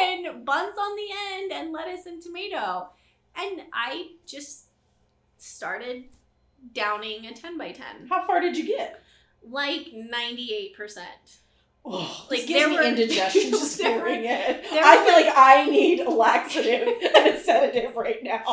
and 0.00 0.44
buns 0.44 0.76
on 0.76 0.96
the 0.96 1.08
end 1.32 1.52
and 1.52 1.72
lettuce 1.72 2.06
and 2.06 2.20
tomato. 2.20 2.90
And 3.36 3.62
I 3.72 4.10
just 4.26 4.66
started 5.38 6.04
downing 6.72 7.26
a 7.26 7.32
10 7.32 7.58
by 7.58 7.70
10. 7.70 8.08
How 8.08 8.26
far 8.26 8.40
did 8.40 8.56
you 8.56 8.66
get? 8.66 9.02
Like 9.48 9.86
98%. 9.92 10.98
Oh, 11.84 12.26
Like, 12.30 12.40
like 12.40 12.48
gives 12.48 12.70
me 12.70 12.76
were- 12.76 12.82
indigestion 12.82 13.50
just 13.50 13.80
hearing 13.80 14.24
it. 14.24 14.64
I 14.72 15.04
feel 15.04 15.14
like 15.14 15.32
I 15.36 15.68
need 15.68 16.00
a 16.00 16.10
laxative 16.10 16.88
and 17.16 17.26
a 17.28 17.40
sedative 17.40 17.96
right 17.96 18.22
now. 18.22 18.44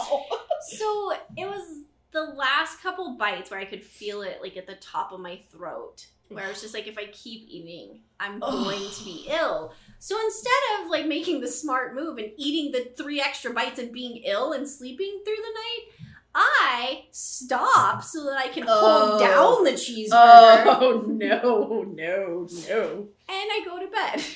So 0.62 1.12
it 1.38 1.46
was 1.48 1.84
the 2.12 2.24
last 2.24 2.82
couple 2.82 3.16
bites 3.18 3.52
where 3.52 3.60
I 3.60 3.66
could 3.66 3.84
feel 3.84 4.24
it 4.24 4.40
like 4.42 4.58
at 4.58 4.66
the 4.68 4.76
top 4.76 5.12
of 5.12 5.20
my 5.20 5.40
throat. 5.52 6.08
Where 6.30 6.46
I 6.46 6.50
was 6.50 6.62
just 6.62 6.76
like, 6.76 6.86
if 6.88 6.96
I 6.98 7.06
keep 7.12 7.48
eating, 7.50 8.02
I'm 8.20 8.40
going 8.40 8.80
to 8.80 9.04
be 9.04 9.26
ill. 9.32 9.74
So 9.98 10.16
instead 10.24 10.52
of 10.84 10.90
like 10.92 11.08
making 11.08 11.42
the 11.42 11.48
smart 11.48 11.96
move 11.96 12.20
and 12.20 12.32
eating 12.38 12.72
the 12.72 12.92
three 12.96 13.20
extra 13.20 13.52
bites 13.52 13.80
and 13.80 13.92
being 13.92 14.18
ill 14.26 14.54
and 14.54 14.68
sleeping 14.70 15.22
through 15.26 15.36
the 15.38 15.42
night, 15.42 16.10
I 16.36 17.06
stop 17.12 18.04
so 18.04 18.26
that 18.26 18.38
I 18.38 18.50
can 18.50 18.66
Oh. 18.68 19.08
hold 19.08 19.20
down 19.22 19.64
the 19.64 19.72
oh. 19.72 19.74
cheeseburger 19.74 20.66
Oh 20.82 21.04
no, 21.08 21.84
no, 21.92 22.48
no. 22.70 23.08
And 23.30 23.50
I 23.52 23.62
go 23.66 23.80
to 23.80 23.88
bed. 23.88 24.24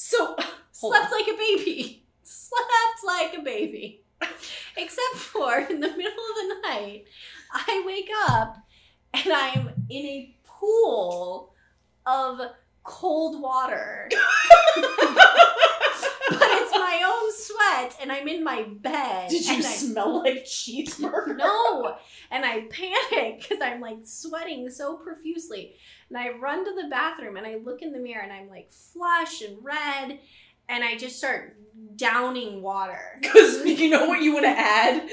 So 0.00 0.36
Hold 0.80 0.94
Slept 0.94 1.10
like 1.10 1.26
a 1.26 1.36
baby. 1.36 2.04
Slept 2.22 3.00
like 3.04 3.34
a 3.36 3.42
baby. 3.42 4.04
Except 4.76 5.16
for 5.16 5.58
in 5.58 5.80
the 5.80 5.88
middle 5.88 6.04
of 6.04 6.36
the 6.48 6.60
night, 6.62 7.04
I 7.52 7.82
wake 7.84 8.08
up 8.28 8.56
and 9.12 9.32
I'm 9.32 9.70
in 9.90 10.06
a 10.06 10.36
pool 10.46 11.52
of 12.06 12.40
cold 12.84 13.42
water. 13.42 14.08
but 14.08 14.20
it's 16.30 16.72
my 16.72 17.02
own 17.04 17.26
sweat 17.38 17.96
and 18.00 18.10
I'm 18.12 18.26
in 18.28 18.42
my 18.44 18.62
bed. 18.62 19.30
did 19.30 19.46
you 19.46 19.54
and 19.56 19.64
I- 19.64 19.68
smell 19.68 20.22
like 20.22 20.44
cheeseburger? 20.44 21.36
no. 21.36 21.96
And 22.30 22.44
I 22.44 22.62
panic 22.70 23.40
because 23.40 23.58
I'm 23.62 23.80
like 23.80 23.98
sweating 24.04 24.68
so 24.70 24.96
profusely. 24.96 25.74
And 26.08 26.18
I 26.18 26.30
run 26.30 26.64
to 26.64 26.74
the 26.82 26.88
bathroom 26.88 27.36
and 27.36 27.46
I 27.46 27.56
look 27.56 27.82
in 27.82 27.92
the 27.92 27.98
mirror 27.98 28.22
and 28.22 28.32
I'm 28.32 28.48
like 28.48 28.72
flush 28.72 29.42
and 29.42 29.56
red. 29.62 30.18
And 30.70 30.84
I 30.84 30.96
just 30.98 31.16
start 31.16 31.56
downing 31.96 32.60
water. 32.60 33.18
Because 33.22 33.64
you 33.64 33.88
know 33.88 34.06
what 34.06 34.20
you 34.22 34.34
want 34.34 34.44
to 34.44 34.50
add? 34.50 35.08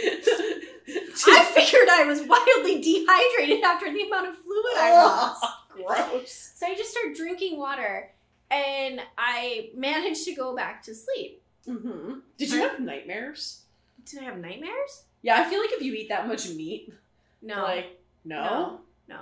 I 1.27 1.45
figured 1.53 1.87
I 1.89 2.03
was 2.05 2.19
wildly 2.21 2.81
dehydrated 2.81 3.63
after 3.63 3.91
the 3.91 4.01
amount 4.07 4.27
of 4.27 4.35
fluid 4.37 4.77
I 4.77 4.91
lost. 4.93 5.45
Ah, 5.77 6.07
gross. 6.09 6.53
So 6.55 6.67
I 6.67 6.73
just 6.75 6.91
start 6.91 7.15
drinking 7.15 7.57
water 7.57 8.09
and 8.49 9.01
I 9.17 9.71
managed 9.75 10.23
to 10.25 10.33
go 10.33 10.55
back 10.55 10.83
to 10.83 10.95
sleep. 10.95 11.41
Hmm 11.65 12.13
Did 12.37 12.51
you 12.51 12.61
have 12.61 12.79
nightmares? 12.79 13.61
Did 14.05 14.21
I 14.21 14.25
have 14.25 14.37
nightmares? 14.37 15.03
Yeah, 15.21 15.39
I 15.41 15.49
feel 15.49 15.59
like 15.59 15.71
if 15.73 15.81
you 15.81 15.93
eat 15.93 16.09
that 16.09 16.27
much 16.27 16.47
meat, 16.49 16.93
No. 17.41 17.63
like 17.63 17.99
no, 18.23 18.43
no. 18.43 18.79
No. 19.07 19.15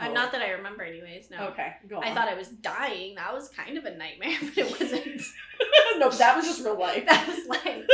Uh, 0.00 0.06
Oh. 0.08 0.12
not 0.12 0.32
that 0.32 0.40
I 0.40 0.52
remember, 0.52 0.82
anyways. 0.84 1.30
No. 1.30 1.48
Okay, 1.48 1.74
go 1.88 1.98
on. 1.98 2.04
I 2.04 2.14
thought 2.14 2.26
I 2.28 2.34
was 2.34 2.48
dying. 2.48 3.14
That 3.16 3.32
was 3.34 3.48
kind 3.50 3.76
of 3.76 3.84
a 3.84 3.94
nightmare, 3.96 4.36
but 4.40 4.56
it 4.56 4.70
wasn't. 4.80 5.22
no, 5.98 6.08
that 6.10 6.34
was 6.36 6.46
just 6.46 6.64
real 6.64 6.78
life. 6.78 7.04
that 7.06 7.26
was 7.28 7.46
life. 7.48 7.84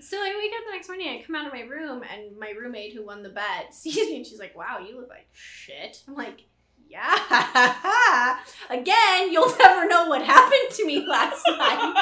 So 0.00 0.16
I 0.18 0.34
wake 0.38 0.52
up 0.58 0.64
the 0.66 0.72
next 0.72 0.88
morning, 0.88 1.08
I 1.08 1.22
come 1.24 1.34
out 1.36 1.46
of 1.46 1.52
my 1.52 1.62
room, 1.62 2.02
and 2.12 2.36
my 2.38 2.50
roommate 2.50 2.92
who 2.94 3.04
won 3.04 3.22
the 3.22 3.28
bet 3.30 3.74
sees 3.74 3.96
me, 3.96 4.16
and 4.16 4.26
she's 4.26 4.38
like, 4.38 4.54
"Wow, 4.56 4.78
you 4.78 4.96
look 4.98 5.08
like 5.08 5.26
shit." 5.32 6.02
I'm 6.08 6.14
like, 6.14 6.42
"Yeah." 6.88 8.38
Again, 8.70 9.32
you'll 9.32 9.54
never 9.58 9.86
know 9.88 10.06
what 10.08 10.22
happened 10.22 10.70
to 10.76 10.86
me 10.86 11.06
last 11.06 11.42
night. 11.46 11.94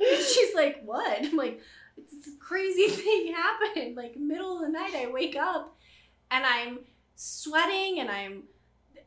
she's 0.32 0.54
like, 0.54 0.82
"What?" 0.84 1.18
I'm 1.24 1.36
like, 1.36 1.60
"This 1.96 2.34
crazy 2.40 2.88
thing 2.88 3.34
happened. 3.34 3.96
Like 3.96 4.16
middle 4.16 4.56
of 4.56 4.62
the 4.62 4.68
night, 4.70 4.94
I 4.94 5.10
wake 5.10 5.36
up, 5.36 5.76
and 6.30 6.44
I'm 6.44 6.80
sweating, 7.16 8.00
and 8.00 8.10
I'm." 8.10 8.44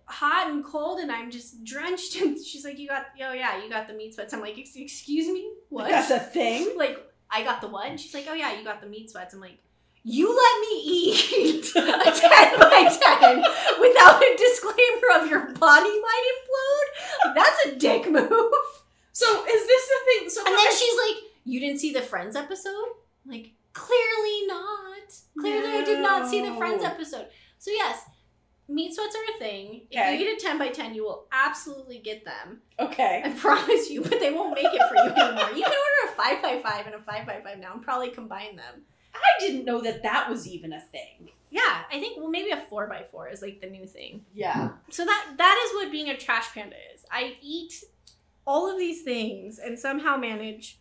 hot 0.05 0.51
and 0.51 0.65
cold 0.65 0.99
and 0.99 1.09
I'm 1.09 1.31
just 1.31 1.63
drenched 1.63 2.15
and 2.21 2.37
she's 2.37 2.65
like 2.65 2.77
you 2.77 2.89
got 2.89 3.05
oh 3.21 3.31
yeah 3.31 3.63
you 3.63 3.69
got 3.69 3.87
the 3.87 3.93
meat 3.93 4.13
sweats 4.13 4.33
I'm 4.33 4.41
like 4.41 4.57
excuse 4.57 5.27
me 5.27 5.49
what 5.69 5.89
That's 5.89 6.11
a 6.11 6.19
thing. 6.19 6.73
like 6.77 6.97
I 7.29 7.41
got 7.43 7.61
the 7.61 7.69
what 7.69 7.87
and 7.89 7.97
she's 7.97 8.13
like 8.13 8.25
oh 8.29 8.33
yeah 8.33 8.57
you 8.57 8.65
got 8.65 8.81
the 8.81 8.87
meat 8.87 9.09
sweats 9.11 9.33
I'm 9.33 9.39
like 9.39 9.59
you 10.03 10.27
let 10.27 10.59
me 10.59 10.81
eat 10.83 11.65
a 11.77 12.11
10 12.11 12.59
by 12.59 12.97
10 13.21 13.37
without 13.79 14.21
a 14.21 14.35
disclaimer 14.37 15.21
of 15.23 15.29
your 15.29 15.53
body 15.53 16.01
might 16.01 16.31
implode 16.35 17.35
that's 17.35 17.65
a 17.67 17.75
dick 17.77 18.11
move 18.11 18.51
So 19.13 19.45
is 19.45 19.67
this 19.67 19.87
the 19.87 19.99
thing? 20.19 20.29
So 20.29 20.45
and 20.45 20.55
then 20.57 20.71
she's 20.75 20.97
like 21.07 21.23
you 21.45 21.59
didn't 21.59 21.79
see 21.79 21.93
the 21.93 22.01
friends 22.01 22.35
episode 22.35 22.73
I'm 23.25 23.31
like 23.31 23.51
clearly 23.73 24.47
not 24.47 25.13
clearly 25.39 25.69
I 25.77 25.83
did 25.85 26.01
not 26.01 26.29
see 26.29 26.41
the 26.41 26.53
friends 26.55 26.83
episode 26.83 27.27
so 27.57 27.71
yes 27.71 28.03
meat 28.69 28.93
sweats 28.93 29.15
are 29.15 29.35
a 29.35 29.39
thing 29.39 29.81
Okay. 29.93 30.13
if 30.15 30.19
you 30.21 30.27
eat 30.29 30.37
a 30.37 30.45
10 30.45 30.57
by 30.57 30.69
10 30.69 30.95
you 30.95 31.03
will 31.03 31.25
absolutely 31.33 31.99
get 31.99 32.23
them 32.23 32.61
okay. 32.79 33.21
I 33.25 33.29
promise 33.31 33.89
you, 33.89 34.01
but 34.01 34.19
they 34.19 34.31
won't 34.31 34.55
make 34.55 34.65
it 34.65 34.81
for 34.89 34.95
you 34.95 35.11
anymore. 35.11 35.49
You 35.49 35.63
can 35.63 35.73
order 35.73 36.01
a 36.07 36.15
five 36.15 36.41
by 36.41 36.61
five 36.61 36.85
and 36.85 36.95
a 36.95 36.99
five 36.99 37.25
by 37.27 37.41
five 37.43 37.59
now, 37.59 37.73
and 37.73 37.81
probably 37.81 38.09
combine 38.09 38.55
them. 38.55 38.83
I 39.13 39.19
didn't 39.39 39.65
know 39.65 39.81
that 39.81 40.01
that 40.03 40.29
was 40.29 40.47
even 40.47 40.71
a 40.73 40.79
thing. 40.79 41.29
Yeah, 41.51 41.81
I 41.91 41.99
think 41.99 42.17
well 42.17 42.29
maybe 42.29 42.49
a 42.51 42.61
four 42.69 42.87
by 42.87 43.03
four 43.11 43.27
is 43.29 43.41
like 43.41 43.59
the 43.61 43.69
new 43.69 43.85
thing. 43.85 44.25
Yeah. 44.33 44.69
So 44.89 45.05
that 45.05 45.33
that 45.37 45.65
is 45.67 45.75
what 45.75 45.91
being 45.91 46.09
a 46.09 46.17
trash 46.17 46.51
panda 46.53 46.75
is. 46.95 47.05
I 47.11 47.35
eat 47.41 47.73
all 48.45 48.69
of 48.71 48.77
these 48.77 49.03
things 49.03 49.59
and 49.59 49.77
somehow 49.77 50.17
manage 50.17 50.79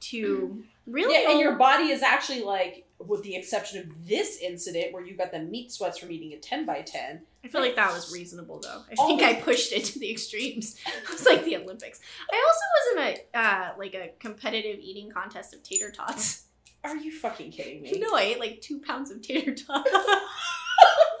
to 0.00 0.62
really. 0.86 1.14
Yeah, 1.14 1.30
and 1.30 1.40
your 1.40 1.56
body 1.56 1.88
is 1.90 2.02
actually 2.02 2.42
like, 2.42 2.86
with 2.98 3.22
the 3.22 3.36
exception 3.36 3.78
of 3.80 4.08
this 4.08 4.38
incident 4.38 4.92
where 4.92 5.04
you 5.04 5.16
got 5.16 5.30
the 5.32 5.38
meat 5.38 5.72
sweats 5.72 5.98
from 5.98 6.10
eating 6.10 6.32
a 6.32 6.38
10 6.38 6.66
by 6.66 6.82
10. 6.82 7.22
I 7.44 7.48
feel 7.48 7.60
like 7.60 7.76
that 7.76 7.92
was 7.92 8.12
reasonable 8.12 8.60
though. 8.60 8.82
I 8.90 8.94
think 9.06 9.22
I 9.22 9.34
pushed 9.34 9.72
it 9.72 9.84
to 9.86 9.98
the 9.98 10.10
extremes. 10.10 10.76
It 10.86 11.10
was 11.10 11.24
like 11.24 11.44
the 11.44 11.56
Olympics. 11.56 12.00
I 12.30 12.44
also 12.46 12.64
was 12.74 13.16
in 13.16 13.20
a 13.34 13.38
uh, 13.38 13.70
like 13.78 13.94
a 13.94 14.10
competitive 14.18 14.78
eating 14.80 15.10
contest 15.10 15.54
of 15.54 15.62
tater 15.62 15.90
tots. 15.90 16.44
Are 16.84 16.96
you 16.96 17.10
fucking 17.12 17.50
kidding 17.52 17.82
me? 17.82 17.92
No, 18.00 18.14
I 18.14 18.22
ate 18.22 18.40
like 18.40 18.60
two 18.60 18.80
pounds 18.80 19.10
of 19.10 19.22
tater 19.22 19.54
tots. 19.54 19.90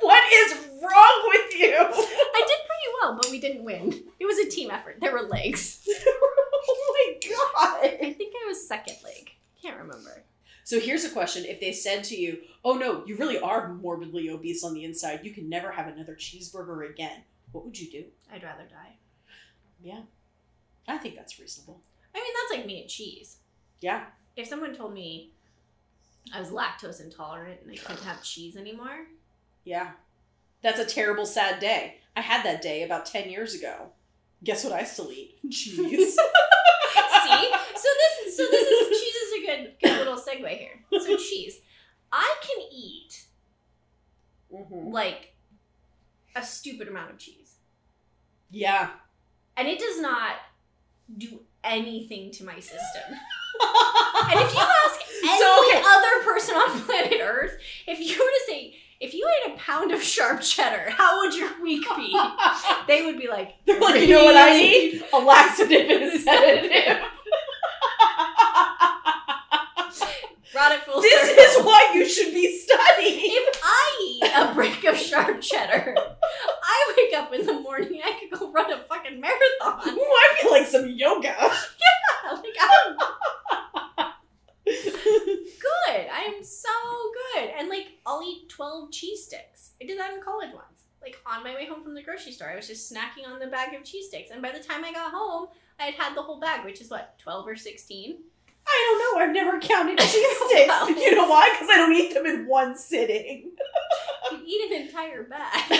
What 0.00 0.32
is 0.32 0.52
wrong 0.80 1.24
with 1.28 1.58
you? 1.58 1.74
I 1.76 2.44
did 2.46 2.60
pretty 2.66 2.88
well, 3.02 3.16
but 3.20 3.30
we 3.30 3.40
didn't 3.40 3.64
win. 3.64 4.04
It 4.20 4.26
was 4.26 4.38
a 4.38 4.48
team 4.48 4.70
effort. 4.70 4.96
There 5.00 5.12
were 5.12 5.22
legs. 5.22 5.86
oh 6.06 7.18
my 7.20 7.28
god. 7.28 7.84
I 8.06 8.12
think 8.12 8.34
I 8.42 8.46
was 8.46 8.66
second 8.66 8.96
leg. 9.04 9.32
Can't 9.60 9.78
remember. 9.78 10.22
So 10.64 10.78
here's 10.78 11.04
a 11.04 11.07
question. 11.18 11.44
If 11.44 11.58
they 11.58 11.72
said 11.72 12.04
to 12.04 12.16
you, 12.16 12.38
oh 12.64 12.74
no, 12.74 13.04
you 13.04 13.16
really 13.16 13.40
are 13.40 13.74
morbidly 13.74 14.30
obese 14.30 14.62
on 14.62 14.72
the 14.72 14.84
inside, 14.84 15.20
you 15.24 15.32
can 15.32 15.48
never 15.48 15.72
have 15.72 15.88
another 15.88 16.14
cheeseburger 16.14 16.88
again, 16.88 17.24
what 17.50 17.64
would 17.64 17.78
you 17.78 17.90
do? 17.90 18.04
I'd 18.32 18.44
rather 18.44 18.62
die. 18.70 18.94
Yeah. 19.82 20.02
I 20.86 20.96
think 20.98 21.16
that's 21.16 21.40
reasonable. 21.40 21.80
I 22.14 22.18
mean, 22.18 22.32
that's 22.34 22.56
like 22.58 22.66
me 22.66 22.82
and 22.82 22.88
cheese. 22.88 23.38
Yeah. 23.80 24.04
If 24.36 24.46
someone 24.46 24.76
told 24.76 24.94
me 24.94 25.32
I 26.32 26.38
was 26.38 26.50
lactose 26.50 27.00
intolerant 27.00 27.62
and 27.62 27.72
I 27.72 27.76
couldn't 27.76 28.04
have 28.04 28.22
cheese 28.22 28.56
anymore, 28.56 29.06
Yeah. 29.64 29.90
That's 30.62 30.78
a 30.80 30.84
terrible, 30.84 31.26
sad 31.26 31.60
day. 31.60 31.98
I 32.16 32.20
had 32.20 32.44
that 32.44 32.62
day 32.62 32.82
about 32.84 33.06
10 33.06 33.28
years 33.28 33.54
ago. 33.54 33.90
Guess 34.44 34.62
what 34.64 34.72
I 34.72 34.84
still 34.84 35.10
eat? 35.10 35.38
Cheese. 35.50 36.16
see. 37.28 37.50
So 37.76 37.88
this, 38.00 38.36
so 38.36 38.46
this 38.50 38.68
is 38.68 39.00
cheese 39.00 39.07
good, 39.64 39.74
good 39.82 39.98
little 39.98 40.16
segue 40.16 40.48
here. 40.58 40.84
So 40.92 41.16
cheese, 41.28 41.60
I 42.12 42.34
can 42.42 42.64
eat 42.72 43.24
Mhm. 44.52 44.92
like 44.92 45.34
a 46.34 46.42
stupid 46.42 46.88
amount 46.88 47.10
of 47.10 47.18
cheese. 47.18 47.56
Yeah. 48.50 48.90
and 49.56 49.66
it 49.68 49.78
does 49.78 50.00
not 50.00 50.36
do 51.18 51.40
anything 51.64 52.30
to 52.32 52.44
my 52.44 52.60
system. 52.60 53.02
And 54.30 54.40
if 54.40 54.52
you 54.54 54.60
ask 54.60 55.00
any 55.24 55.38
So, 55.38 55.66
okay. 55.68 55.82
other 55.84 56.24
person 56.24 56.54
on 56.54 56.80
planet 56.82 57.18
Earth, 57.22 57.58
if 57.86 57.98
you 57.98 58.12
were 58.12 58.30
to 58.30 58.42
say, 58.46 58.74
if 59.00 59.14
you 59.14 59.26
ate 59.46 59.52
a 59.54 59.56
pound 59.58 59.90
of 59.92 60.02
sharp 60.02 60.40
cheddar, 60.42 60.90
how 60.90 61.20
would 61.20 61.34
your 61.34 61.50
week 61.62 61.84
be? 61.96 62.18
They 62.86 63.04
would 63.04 63.18
be 63.18 63.26
like, 63.28 63.54
They're 63.66 63.80
like, 63.80 64.00
you 64.02 64.08
know 64.14 64.24
what 64.24 64.36
I 64.36 64.50
need? 64.56 65.02
A 65.12 65.18
laxative 65.18 65.88
and 65.90 66.02
a 66.04 66.18
sedative. 66.18 67.02
brought 70.52 70.72
it 70.72 70.80
full 70.82 71.00
this 71.02 71.20
circle. 71.20 71.27
is 71.58 71.64
why 71.64 71.90
you 71.94 72.08
should 72.08 72.32
be 72.34 72.58
studying. 72.58 73.20
If 73.20 73.60
I 73.62 74.00
eat 74.04 74.32
a 74.34 74.54
brick 74.54 74.84
of 74.84 74.96
sharp 74.96 75.40
cheddar, 75.40 75.94
I 75.96 76.94
wake 76.96 77.18
up 77.18 77.32
in 77.32 77.46
the 77.46 77.60
morning, 77.60 78.00
I 78.04 78.18
could 78.18 78.38
go 78.38 78.50
run 78.52 78.72
a 78.72 78.82
fucking 78.84 79.20
marathon. 79.20 79.94
Ooh, 79.94 80.00
I 80.00 80.38
feel 80.40 80.50
like 80.50 80.66
some 80.66 80.88
yoga. 80.88 81.34
Yeah, 81.38 82.32
like, 82.32 82.56
I'm 82.60 82.96
good. 84.66 86.06
I 86.12 86.32
am 86.34 86.42
so 86.44 86.68
good. 87.34 87.50
And 87.58 87.68
like, 87.68 87.98
I'll 88.06 88.22
eat 88.22 88.48
12 88.48 88.90
cheese 88.92 89.24
sticks. 89.24 89.72
I 89.80 89.86
did 89.86 89.98
that 89.98 90.12
in 90.14 90.20
college 90.20 90.50
once. 90.52 90.84
Like, 91.00 91.16
on 91.26 91.44
my 91.44 91.54
way 91.54 91.66
home 91.66 91.82
from 91.82 91.94
the 91.94 92.02
grocery 92.02 92.32
store, 92.32 92.50
I 92.50 92.56
was 92.56 92.66
just 92.66 92.92
snacking 92.92 93.26
on 93.26 93.38
the 93.38 93.46
bag 93.46 93.74
of 93.74 93.84
cheese 93.84 94.08
sticks. 94.08 94.30
And 94.30 94.42
by 94.42 94.52
the 94.52 94.58
time 94.58 94.84
I 94.84 94.92
got 94.92 95.12
home, 95.12 95.48
I 95.78 95.84
had 95.84 95.94
had 95.94 96.16
the 96.16 96.22
whole 96.22 96.40
bag, 96.40 96.64
which 96.64 96.80
is 96.80 96.90
what, 96.90 97.18
12 97.18 97.46
or 97.46 97.56
16? 97.56 98.18
I 98.66 98.84
don't 98.86 98.98
know. 99.18 99.24
I've 99.24 99.32
never 99.34 99.60
counted 99.60 99.98
cheese 100.12 100.36
sticks. 100.46 100.68
Well. 100.68 100.88
You 100.98 101.14
know 101.14 101.28
why? 101.28 101.50
Because 101.52 101.68
I 101.70 101.76
don't 101.76 101.94
eat 101.94 102.12
them 102.14 102.26
in 102.26 102.46
one 102.46 102.76
sitting. 102.76 103.52
You 104.30 104.38
eat 104.46 104.70
an 104.72 104.82
entire 104.86 105.22
bag. 105.24 105.70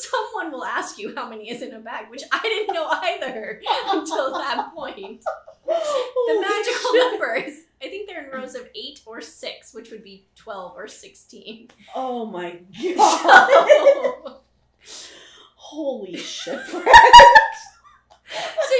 Someone 0.00 0.50
will 0.52 0.64
ask 0.64 0.98
you 0.98 1.14
how 1.14 1.28
many 1.28 1.48
is 1.50 1.62
in 1.62 1.72
a 1.72 1.78
bag, 1.78 2.10
which 2.10 2.22
I 2.32 2.40
didn't 2.42 2.74
know 2.74 2.86
either 2.90 3.60
until 3.90 4.32
that 4.38 4.72
point. 4.74 5.22
The 5.66 6.40
magical 6.40 6.94
numbers. 6.94 7.60
I 7.82 7.88
think 7.88 8.08
they're 8.08 8.24
in 8.24 8.30
rows 8.30 8.54
of 8.56 8.68
8 8.74 9.00
or 9.06 9.20
6, 9.20 9.72
which 9.74 9.90
would 9.90 10.02
be 10.04 10.26
12 10.34 10.76
or 10.76 10.88
16. 10.88 11.68
Oh 11.94 12.26
my 12.26 12.58
god. 12.96 13.68
So, 14.82 15.10
Holy 15.54 16.16
shit. 16.16 16.66
so 16.66 16.78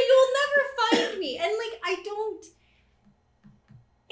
you'll 0.08 0.32
never 0.40 0.60
find 1.08 1.18
me. 1.20 1.38
And 1.38 1.52
like, 1.52 1.80
I 1.84 1.96
don't. 2.04 2.44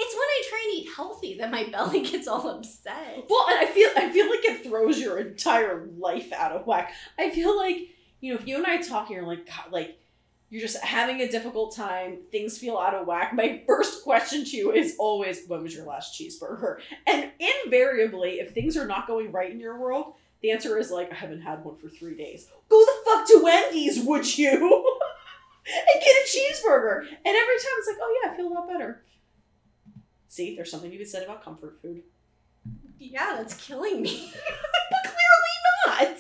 It's 0.01 0.15
when 0.15 0.23
I 0.23 0.43
try 0.49 0.65
and 0.65 0.79
eat 0.79 0.89
healthy 0.95 1.35
that 1.39 1.51
my 1.51 1.65
belly 1.73 2.03
gets 2.03 2.29
all 2.29 2.49
upset. 2.49 3.27
Well, 3.29 3.47
and 3.51 3.59
I 3.59 3.67
feel 3.67 3.91
I 3.97 4.11
feel 4.11 4.31
like 4.31 4.45
it 4.45 4.65
throws 4.65 4.99
your 4.99 5.19
entire 5.19 5.87
life 5.99 6.33
out 6.33 6.53
of 6.53 6.67
whack. 6.67 6.93
I 7.19 7.31
feel 7.31 7.57
like 7.57 7.79
you 8.21 8.33
know 8.33 8.39
if 8.39 8.47
you 8.47 8.57
and 8.57 8.67
I 8.67 8.79
talk, 8.79 9.11
you're 9.11 9.27
like 9.27 9.47
God, 9.47 9.73
like 9.73 9.99
you're 10.51 10.63
just 10.63 10.83
having 10.83 11.21
a 11.21 11.31
difficult 11.31 11.75
time. 11.75 12.19
Things 12.31 12.57
feel 12.57 12.79
out 12.79 12.95
of 12.95 13.07
whack. 13.07 13.35
My 13.35 13.63
first 13.67 14.03
question 14.05 14.45
to 14.45 14.57
you 14.57 14.73
is 14.73 14.95
always, 14.99 15.47
"When 15.47 15.63
was 15.63 15.75
your 15.75 15.85
last 15.85 16.19
cheeseburger?" 16.19 16.79
And 17.07 17.33
invariably, 17.65 18.41
if 18.41 18.53
things 18.53 18.77
are 18.77 18.87
not 18.87 19.09
going 19.09 19.33
right 19.33 19.51
in 19.51 19.61
your 19.61 19.79
world, 19.79 20.15
the 20.43 20.53
answer 20.53 20.79
is 20.79 20.93
like, 20.93 21.11
"I 21.11 21.17
haven't 21.17 21.43
had 21.43 21.65
one 21.65 21.77
for 21.77 21.89
three 21.89 22.17
days." 22.17 22.49
Go 22.69 22.85
the 22.85 22.93
fuck 23.05 23.27
to 23.27 23.43
Wendy's, 23.43 24.01
would 24.05 24.39
you? 24.39 24.49
and 25.67 26.03
get 26.03 26.17
a 26.17 26.29
cheeseburger. 26.29 27.01
And 27.01 27.37
every 27.37 27.57
time 27.57 27.75
it's 27.79 27.89
like, 27.89 27.99
"Oh 28.01 28.21
yeah, 28.23 28.31
I 28.31 28.37
feel 28.37 28.47
a 28.47 28.55
lot 28.55 28.69
better." 28.69 29.03
See, 30.39 30.55
there's 30.55 30.71
something 30.71 30.93
to 30.93 30.97
be 30.97 31.05
said 31.05 31.25
about 31.25 31.45
comfort 31.45 31.81
food. 31.83 32.05
Yeah, 33.01 33.35
that's 33.37 33.55
killing 33.55 34.01
me. 34.03 34.33
But 34.91 35.03
clearly 35.03 36.07
not. 36.07 36.19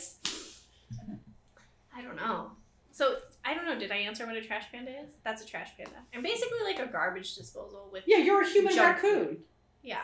I 1.96 2.02
don't 2.02 2.16
know. 2.16 2.50
So, 2.90 3.18
I 3.44 3.54
don't 3.54 3.64
know. 3.64 3.78
Did 3.78 3.92
I 3.92 3.98
answer 3.98 4.26
what 4.26 4.34
a 4.36 4.40
trash 4.40 4.64
panda 4.72 4.90
is? 4.90 5.12
That's 5.22 5.40
a 5.40 5.46
trash 5.46 5.70
panda. 5.76 6.00
I'm 6.12 6.24
basically 6.24 6.58
like 6.64 6.80
a 6.80 6.90
garbage 6.90 7.36
disposal 7.36 7.90
with. 7.92 8.02
Yeah, 8.08 8.16
you're 8.16 8.42
a 8.42 8.48
human 8.48 8.76
raccoon. 8.76 9.36
Yeah. 9.84 10.02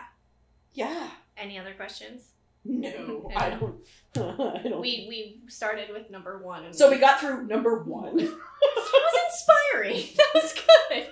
Yeah. 0.75 1.11
Any 1.37 1.59
other 1.59 1.75
questions? 1.75 2.28
No, 2.64 3.33
I 3.37 3.50
don't. 3.50 3.75
I 4.16 4.68
don't. 4.68 4.80
We 4.80 5.06
we 5.09 5.41
started 5.49 5.91
with 5.93 6.08
number 6.08 6.39
one. 6.39 6.73
So 6.73 6.89
we 6.89 6.99
got 6.99 7.19
through 7.19 7.49
number 7.49 7.82
one. 7.82 8.21
It 8.21 8.30
was 8.30 9.21
inspiring. 9.26 10.06
That 10.17 10.30
was 10.34 10.54
good. 10.54 11.08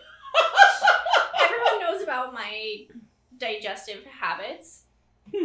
About 2.12 2.34
my 2.34 2.86
digestive 3.38 4.04
habits. 4.04 4.82
I 5.34 5.38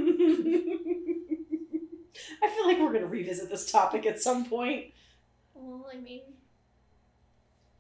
feel 2.49 2.67
like 2.67 2.77
we're 2.77 2.91
gonna 2.91 3.05
revisit 3.05 3.49
this 3.49 3.71
topic 3.71 4.05
at 4.05 4.19
some 4.19 4.43
point. 4.43 4.87
Well, 5.53 5.89
I 5.93 5.95
mean, 5.97 6.23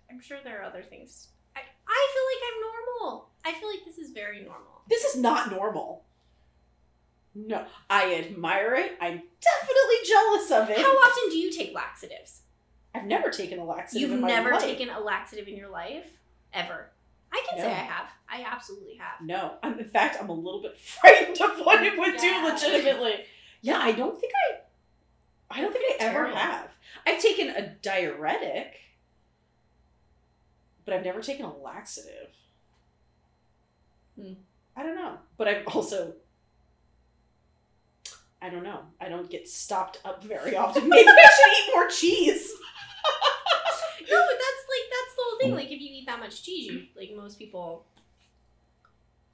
I'm 0.09 0.21
sure 0.21 0.37
there 0.41 0.61
are 0.61 0.63
other 0.63 0.83
things. 0.83 1.27
I, 1.53 1.59
I 1.85 2.07
feel 2.13 2.23
like 2.31 2.41
I'm 2.47 2.61
normal. 2.61 3.29
I 3.43 3.51
feel 3.59 3.69
like 3.69 3.83
this 3.83 3.97
is 3.97 4.11
very 4.11 4.39
normal. 4.39 4.83
This 4.89 5.03
is 5.03 5.17
not 5.17 5.51
normal. 5.51 6.05
No, 7.35 7.65
I 7.89 8.15
admire 8.15 8.73
it. 8.75 8.93
I'm 9.01 9.21
definitely 9.41 9.97
jealous 10.07 10.49
of 10.49 10.69
it. 10.69 10.77
How 10.77 10.93
often 10.93 11.29
do 11.29 11.37
you 11.37 11.51
take 11.51 11.75
laxatives? 11.75 12.43
I've 12.95 13.03
never 13.03 13.31
taken 13.31 13.59
a 13.59 13.65
laxative. 13.65 14.01
You've 14.01 14.11
in 14.13 14.21
my 14.21 14.29
never 14.29 14.51
life. 14.51 14.61
taken 14.61 14.89
a 14.89 15.01
laxative 15.01 15.49
in 15.49 15.57
your 15.57 15.67
life? 15.69 16.05
Ever. 16.53 16.91
I 17.37 17.45
can 17.49 17.59
say 17.59 17.71
I 17.71 17.75
have. 17.75 18.07
I 18.29 18.43
absolutely 18.49 18.95
have. 18.95 19.21
No, 19.25 19.53
I'm, 19.63 19.79
in 19.79 19.85
fact, 19.85 20.17
I'm 20.19 20.29
a 20.29 20.33
little 20.33 20.61
bit 20.61 20.77
frightened 21.01 21.39
of 21.41 21.65
what 21.65 21.83
it 21.83 21.97
would 21.97 22.15
Yeah. 22.15 22.41
do 22.41 22.53
legitimately. 22.53 23.25
Yeah, 23.61 23.79
I 23.79 23.91
don't 23.91 24.19
think 24.19 24.33
I. 24.49 24.57
I 25.49 25.61
don't 25.61 25.71
think 25.71 25.85
I 25.89 26.03
ever 26.03 26.13
Terrible. 26.25 26.37
have. 26.37 26.69
I've 27.05 27.21
taken 27.21 27.49
a 27.49 27.69
diuretic, 27.81 28.73
but 30.85 30.93
I've 30.93 31.05
never 31.05 31.21
taken 31.21 31.45
a 31.45 31.55
laxative. 31.57 32.29
Hmm. 34.19 34.33
I 34.75 34.83
don't 34.83 34.95
know, 34.95 35.17
but 35.37 35.47
I've 35.47 35.65
also. 35.67 36.13
I 38.41 38.49
don't 38.49 38.63
know. 38.63 38.81
I 39.01 39.09
don't 39.09 39.29
get 39.29 39.47
stopped 39.49 39.99
up 40.05 40.23
very 40.23 40.55
often. 40.55 40.87
Maybe 40.89 41.07
I 41.09 41.13
should 41.13 41.69
eat 41.69 41.75
more 41.75 41.87
cheese. 41.89 42.51
No, 44.09 44.15
but 44.25 44.37
that's 44.39 44.63
like 44.71 44.87
that's 44.89 45.15
the 45.17 45.21
whole 45.21 45.36
thing. 45.47 45.53
Mm. 45.53 45.57
Like 45.57 45.71
if 45.71 45.81
you 45.81 45.89
eat 45.91 46.05
that 46.07 46.19
much 46.19 46.43
cheese, 46.43 46.71
you 46.71 46.83
like 46.95 47.15
most 47.15 47.39
people 47.39 47.85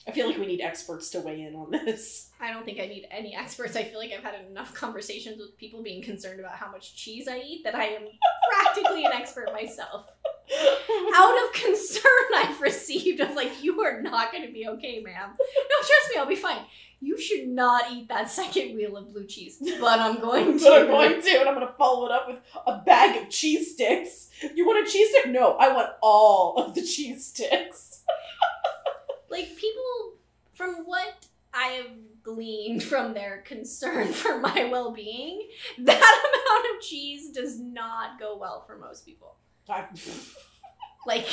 I 0.06 0.12
feel 0.12 0.28
like 0.28 0.38
we 0.38 0.45
need 0.45 0.62
experts 0.62 1.10
to 1.12 1.21
weigh 1.21 1.41
in 1.41 1.56
on 1.56 1.71
this. 1.71 2.30
I 2.39 2.52
don't 2.52 2.65
think 2.65 2.80
I 2.80 2.88
need 2.88 3.08
any 3.10 3.36
experts. 3.36 3.76
I 3.76 3.84
feel 3.84 3.99
like 3.99 4.12
I've 4.12 4.23
had 4.23 4.36
enough 4.49 4.73
conversations 4.73 5.39
with 5.39 5.58
people 5.58 5.82
being 5.82 6.04
concerned 6.04 6.39
about 6.39 6.56
how 6.56 6.69
much 6.69 6.95
cheese 6.95 7.28
I 7.28 7.38
eat 7.38 7.63
that 7.63 7.76
I 7.76 7.86
am 7.86 8.02
practically 8.52 9.06
an 9.06 9.13
expert 9.13 9.54
myself. 9.54 10.12
Out 11.15 11.43
of 11.45 11.54
concern 11.54 12.04
I've 12.36 12.60
received 12.60 13.21
of 13.21 13.34
like, 13.36 13.63
you 13.63 13.82
are 13.82 14.02
not 14.02 14.34
going 14.34 14.45
to 14.45 14.52
be 14.52 14.67
okay, 14.67 14.99
ma'am. 14.99 15.30
No, 15.38 15.78
trust 15.78 16.10
me, 16.13 16.19
I'll 16.19 16.26
be 16.26 16.36
fine. 16.36 16.65
You 17.04 17.20
should 17.20 17.50
not 17.50 17.92
eat 17.92 18.08
that 18.08 18.30
second 18.39 18.76
wheel 18.76 18.96
of 18.96 19.12
blue 19.12 19.26
cheese, 19.26 19.58
but 19.82 20.00
I'm 20.00 20.22
going 20.22 20.58
to. 20.58 20.63
But 20.63 20.82
I'm 20.82 20.88
going 20.88 21.22
to, 21.22 21.30
and 21.39 21.50
I'm 21.50 21.56
going 21.56 21.68
to 21.68 21.74
follow 21.74 22.06
it 22.06 22.12
up 22.13 22.28
with 22.30 22.38
a 22.66 22.80
bag 22.80 23.22
of 23.22 23.30
cheese 23.30 23.74
sticks. 23.74 24.30
You 24.56 24.66
want 24.66 24.88
a 24.88 24.92
cheese 24.92 25.10
stick? 25.10 25.30
No, 25.30 25.56
I 25.58 25.74
want 25.74 25.89
all 26.02 26.56
of 26.58 26.74
the 26.76 26.82
cheese 26.82 27.26
sticks. 27.28 28.04
like 29.30 29.56
people 29.58 30.13
from 30.54 30.86
what 30.86 31.26
I 31.54 31.68
have 31.80 31.92
gleaned 32.24 32.84
from 32.84 33.13
their 33.13 33.42
concern 33.46 34.08
for 34.13 34.39
my 34.39 34.70
well-being, 34.72 35.48
that 35.80 36.22
amount 36.26 36.76
of 36.76 36.82
cheese 36.82 37.32
does 37.32 37.60
not 37.60 38.18
go 38.18 38.38
well 38.38 38.63
for 38.66 38.78
most 38.78 39.06
people. 39.06 39.36
Like 41.06 41.28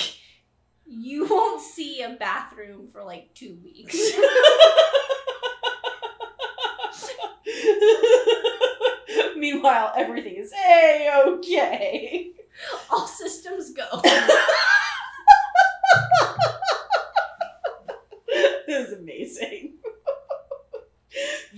you 0.85 1.27
won't 1.27 1.63
see 1.63 2.03
a 2.03 2.17
bathroom 2.19 2.89
for 2.89 3.05
like 3.05 3.33
2 3.35 3.59
weeks. 3.63 3.97
Meanwhile, 9.37 9.93
everything 9.97 10.37
is 10.37 10.53
a 10.53 11.11
okay. 11.27 12.33
All 12.91 13.07
systems 13.07 13.73
go. 13.73 13.87
This 18.67 18.89
is 18.89 18.99
amazing. 18.99 19.75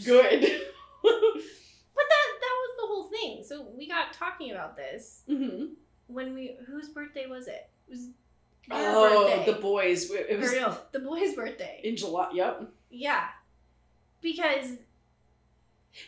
Good. 0.05 0.41
But 0.41 2.05
that 2.09 2.29
that 2.41 2.57
was 2.63 2.73
the 2.81 2.87
whole 2.87 3.05
thing. 3.11 3.45
So 3.45 3.67
we 3.77 3.87
got 3.87 4.13
talking 4.15 4.51
about 4.53 4.77
this 4.77 5.23
hmm 5.29 5.67
when 6.07 6.33
we 6.35 6.57
whose 6.67 6.89
birthday 6.89 7.27
was 7.27 7.49
it? 7.49 7.69
It 7.87 7.91
was 7.91 8.09
your 8.67 8.79
Oh, 8.79 9.27
birthday. 9.29 9.53
the 9.53 9.59
boys. 9.61 10.11
It 10.11 10.39
was 10.39 10.53
Or 10.55 10.61
no, 10.61 10.77
the 10.93 11.01
boy's 11.01 11.35
birthday. 11.35 11.81
in 11.85 11.97
July. 11.97 12.31
Yep. 12.33 12.69
Yeah. 12.91 13.25
Because 14.23 14.71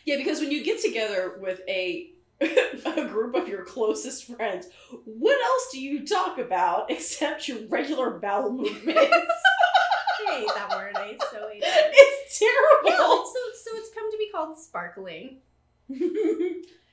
Yeah, 0.05 0.17
because 0.17 0.39
when 0.39 0.51
you 0.51 0.63
get 0.63 0.81
together 0.81 1.37
with 1.41 1.61
a 1.67 2.11
a 2.41 3.05
group 3.07 3.33
of 3.35 3.47
your 3.47 3.63
closest 3.63 4.25
friends, 4.25 4.67
what 5.05 5.39
else 5.41 5.69
do 5.71 5.79
you 5.81 6.05
talk 6.05 6.37
about 6.37 6.89
except 6.91 7.47
your 7.47 7.59
regular 7.67 8.11
bowel 8.19 8.51
movements? 8.51 8.99
I 10.27 10.39
hate 10.39 10.47
that 10.55 10.69
word. 10.71 10.95
I 10.97 11.15
so 11.31 11.47
hate 11.51 11.61
it. 11.63 11.93
it's 11.93 12.41
Yeah, 12.41 12.47
terrible. 12.47 13.25
so 13.25 13.39
so 13.63 13.77
it's 13.77 13.93
come 13.93 14.11
to 14.11 14.17
be 14.17 14.29
called 14.33 14.57
sparkling. 14.57 15.37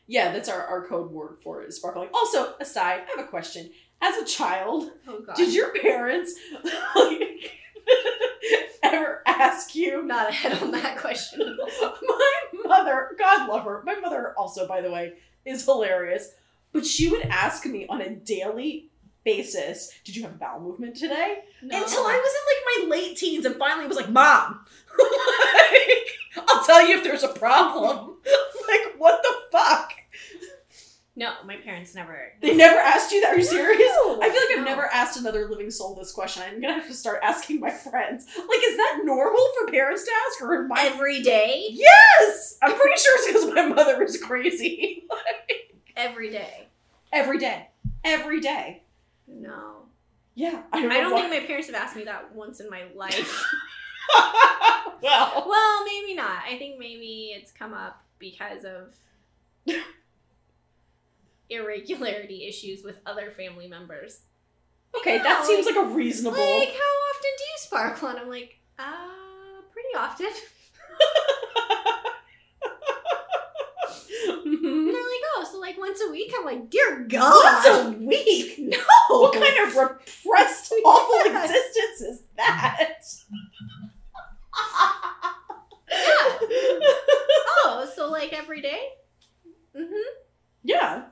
Yeah, 0.06 0.32
that's 0.32 0.48
our, 0.48 0.64
our 0.66 0.86
code 0.86 1.10
word 1.10 1.38
for 1.42 1.62
it, 1.62 1.72
sparkling. 1.72 2.08
Also, 2.12 2.54
aside, 2.60 3.02
I 3.06 3.16
have 3.16 3.24
a 3.26 3.28
question. 3.28 3.70
As 4.02 4.16
a 4.16 4.24
child, 4.26 4.90
Oh 5.08 5.24
did 5.36 5.54
your 5.54 5.72
parents 5.80 6.34
like, 6.96 7.52
ever 8.82 9.22
ask 9.26 9.74
you? 9.74 10.02
not 10.02 10.28
ahead 10.28 10.60
on 10.62 10.72
that 10.72 10.98
question 10.98 11.40
at 11.40 11.48
all. 11.82 11.94
My 12.06 12.42
mother, 12.72 13.10
God 13.18 13.48
love 13.48 13.64
her, 13.64 13.82
my 13.84 13.96
mother 13.96 14.34
also, 14.36 14.66
by 14.66 14.80
the 14.80 14.90
way, 14.90 15.14
is 15.44 15.64
hilarious. 15.64 16.32
But 16.72 16.86
she 16.86 17.08
would 17.08 17.22
ask 17.22 17.66
me 17.66 17.86
on 17.88 18.00
a 18.00 18.10
daily 18.10 18.90
basis, 19.24 19.92
"Did 20.04 20.16
you 20.16 20.22
have 20.22 20.32
a 20.32 20.38
bowel 20.38 20.60
movement 20.60 20.96
today?" 20.96 21.44
No. 21.62 21.82
Until 21.82 22.06
I 22.06 22.16
was 22.16 22.32
in 22.38 22.44
like 22.50 22.90
my 22.90 22.96
late 22.96 23.16
teens, 23.16 23.44
and 23.44 23.56
finally 23.56 23.86
was 23.86 23.96
like, 23.98 24.08
"Mom, 24.08 24.64
like, 24.98 26.46
I'll 26.48 26.64
tell 26.64 26.86
you 26.86 26.96
if 26.96 27.04
there's 27.04 27.22
a 27.22 27.28
problem." 27.28 28.16
like, 28.68 28.94
what 28.96 29.22
the 29.22 29.34
fuck? 29.50 29.92
No, 31.22 31.34
my 31.46 31.54
parents 31.54 31.94
never. 31.94 32.32
They 32.40 32.52
never 32.52 32.80
asked 32.80 33.12
you 33.12 33.20
that. 33.20 33.32
Are 33.32 33.36
you 33.36 33.44
serious? 33.44 33.92
No, 34.04 34.20
I 34.20 34.28
feel 34.28 34.40
like 34.40 34.58
I've 34.58 34.64
no. 34.64 34.64
never 34.64 34.86
asked 34.86 35.16
another 35.16 35.48
living 35.48 35.70
soul 35.70 35.94
this 35.94 36.10
question. 36.10 36.42
I'm 36.44 36.60
gonna 36.60 36.74
have 36.74 36.88
to 36.88 36.94
start 36.94 37.20
asking 37.22 37.60
my 37.60 37.70
friends. 37.70 38.26
Like, 38.36 38.58
is 38.64 38.76
that 38.76 39.02
normal 39.04 39.40
for 39.56 39.70
parents 39.70 40.02
to 40.02 40.10
ask, 40.26 40.42
or 40.42 40.68
I? 40.72 40.86
Every 40.88 41.22
day? 41.22 41.68
Yes, 41.70 42.58
I'm 42.60 42.76
pretty 42.76 43.00
sure 43.00 43.18
it's 43.18 43.26
because 43.28 43.54
my 43.54 43.66
mother 43.72 44.02
is 44.02 44.20
crazy. 44.20 45.04
Every 45.96 46.28
day. 46.28 46.66
Every 47.12 47.38
day, 47.38 47.68
every 48.02 48.40
day. 48.40 48.82
No. 49.28 49.82
Yeah, 50.34 50.62
I 50.72 50.80
don't. 50.82 50.90
I 50.90 51.00
don't 51.00 51.12
why- 51.12 51.28
think 51.28 51.42
my 51.42 51.46
parents 51.46 51.68
have 51.68 51.76
asked 51.76 51.94
me 51.94 52.02
that 52.02 52.34
once 52.34 52.58
in 52.58 52.68
my 52.68 52.86
life. 52.96 53.14
well, 55.02 55.44
well, 55.46 55.84
maybe 55.84 56.14
not. 56.14 56.42
I 56.48 56.56
think 56.58 56.80
maybe 56.80 57.32
it's 57.36 57.52
come 57.52 57.74
up 57.74 58.02
because 58.18 58.64
of 58.64 58.92
irregularity 61.52 62.46
issues 62.46 62.82
with 62.82 62.98
other 63.06 63.30
family 63.30 63.68
members. 63.68 64.20
okay, 64.94 65.16
Yeah, 65.16 65.22
that 65.22 65.46
seems 65.46 65.64
like- 65.66 65.76
like 65.76 65.86
a 65.86 65.88
reasonable. 65.88 66.38
Like, 66.58 66.68
how 66.68 66.74
often 66.74 67.30
do 67.38 67.44
you 67.44 67.56
sparkle? 67.58 68.08
And 68.08 68.18
I'm 68.18 68.28
like, 68.28 68.58
uh, 68.78 69.62
pretty 69.72 69.94
often. 69.96 70.26
And 74.44 74.58
Mhm. 74.58 74.92
they're 74.92 75.02
like, 75.02 75.24
oh, 75.36 75.48
so 75.50 75.58
like 75.58 75.78
once 75.78 76.00
a 76.06 76.10
week? 76.10 76.32
I'm 76.38 76.44
like, 76.44 76.70
dear 76.70 77.00
God. 77.08 77.64
Once 77.64 77.66
a 77.66 77.90
week? 77.98 78.56
No. 78.58 78.78
What 79.08 79.32
kind 79.34 79.68
of 79.68 79.74
repressed, 79.76 80.72
awful 80.84 81.32
Yes. 81.32 81.50
existence 81.50 82.00
is 82.10 82.22
that? 82.36 82.98
yeah. 85.90 86.78
Oh, 87.64 87.90
so 87.94 88.10
like 88.10 88.32
every 88.32 88.60
day? 88.60 88.80
Mm-hmm. 89.76 90.08
yeah. 90.62 91.04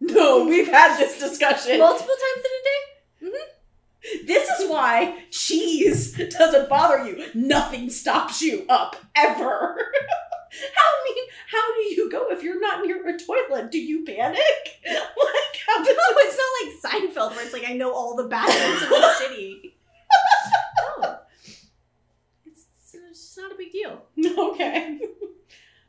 No, 0.00 0.44
we've 0.44 0.68
had 0.68 0.98
this 0.98 1.18
discussion. 1.18 1.78
Multiple 1.78 2.14
times 2.14 2.44
in 2.44 2.50
a 2.52 2.64
day? 2.64 3.36
Mm-hmm. 3.36 4.26
This 4.26 4.48
is 4.48 4.70
why 4.70 5.24
cheese 5.30 6.16
doesn't 6.38 6.68
bother 6.68 7.04
you. 7.04 7.26
Nothing 7.34 7.90
stops 7.90 8.40
you 8.40 8.64
up 8.68 8.96
ever. 9.16 9.42
how 10.74 11.14
mean? 11.14 11.24
How 11.50 11.74
do 11.74 11.80
you 11.82 12.10
go 12.10 12.30
if 12.30 12.42
you're 12.42 12.60
not 12.60 12.84
near 12.84 13.06
a 13.08 13.18
toilet? 13.18 13.70
Do 13.70 13.78
you 13.78 14.04
panic? 14.04 14.38
Like 14.86 15.60
how 15.66 15.82
No, 15.82 15.90
it's 15.90 16.38
not 16.82 16.92
like 16.92 17.02
Seinfeld 17.02 17.36
where 17.36 17.44
it's 17.44 17.52
like 17.52 17.68
I 17.68 17.74
know 17.74 17.92
all 17.92 18.16
the 18.16 18.24
bathrooms 18.28 18.82
in 18.82 18.88
the 18.88 19.12
city. 19.18 19.74
No. 21.02 21.18
It's, 22.46 22.66
it's 22.94 23.36
not 23.36 23.52
a 23.52 23.56
big 23.56 23.72
deal. 23.72 24.02
okay? 24.38 25.00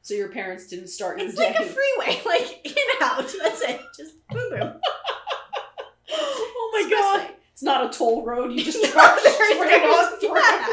So 0.10 0.16
your 0.16 0.30
parents 0.30 0.66
didn't 0.66 0.88
start 0.88 1.20
your 1.20 1.28
It's 1.28 1.38
day. 1.38 1.52
like 1.52 1.60
a 1.60 1.66
freeway, 1.66 2.20
like 2.26 2.62
in 2.66 2.74
out. 3.00 3.32
That's 3.44 3.62
it. 3.62 3.80
Just 3.96 4.16
boom 4.30 4.50
boom. 4.50 4.74
oh 6.12 6.70
my 6.74 6.82
Expressway. 6.82 7.28
god! 7.28 7.36
It's 7.54 7.62
not 7.62 7.86
a 7.94 7.96
toll 7.96 8.26
road. 8.26 8.52
You 8.52 8.64
just 8.64 8.82
drive 8.92 9.20
there- 9.24 9.34
straight 9.34 9.84
on 9.84 10.20
through. 10.20 10.30
yeah. 10.36 10.68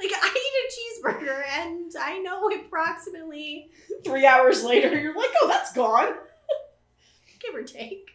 Like 0.00 0.12
I 0.14 0.34
eat 0.34 1.04
a 1.04 1.06
cheeseburger 1.06 1.42
and 1.58 1.92
I 2.00 2.18
know 2.20 2.48
approximately 2.48 3.68
Three 4.06 4.24
hours 4.24 4.64
later, 4.64 4.98
you're 4.98 5.14
like, 5.14 5.32
oh, 5.42 5.48
that's 5.48 5.74
gone. 5.74 6.14
give 7.40 7.54
or 7.54 7.64
take. 7.64 8.08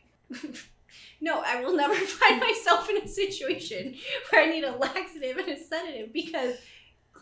no, 1.22 1.44
I 1.46 1.62
will 1.62 1.76
never 1.76 1.94
find 1.94 2.40
myself 2.40 2.90
in 2.90 2.98
a 2.98 3.08
situation 3.08 3.94
where 4.32 4.42
I 4.42 4.48
need 4.50 4.64
a 4.64 4.72
laxative 4.76 5.38
and 5.38 5.50
a 5.50 5.60
sedative 5.64 6.12
because 6.12 6.56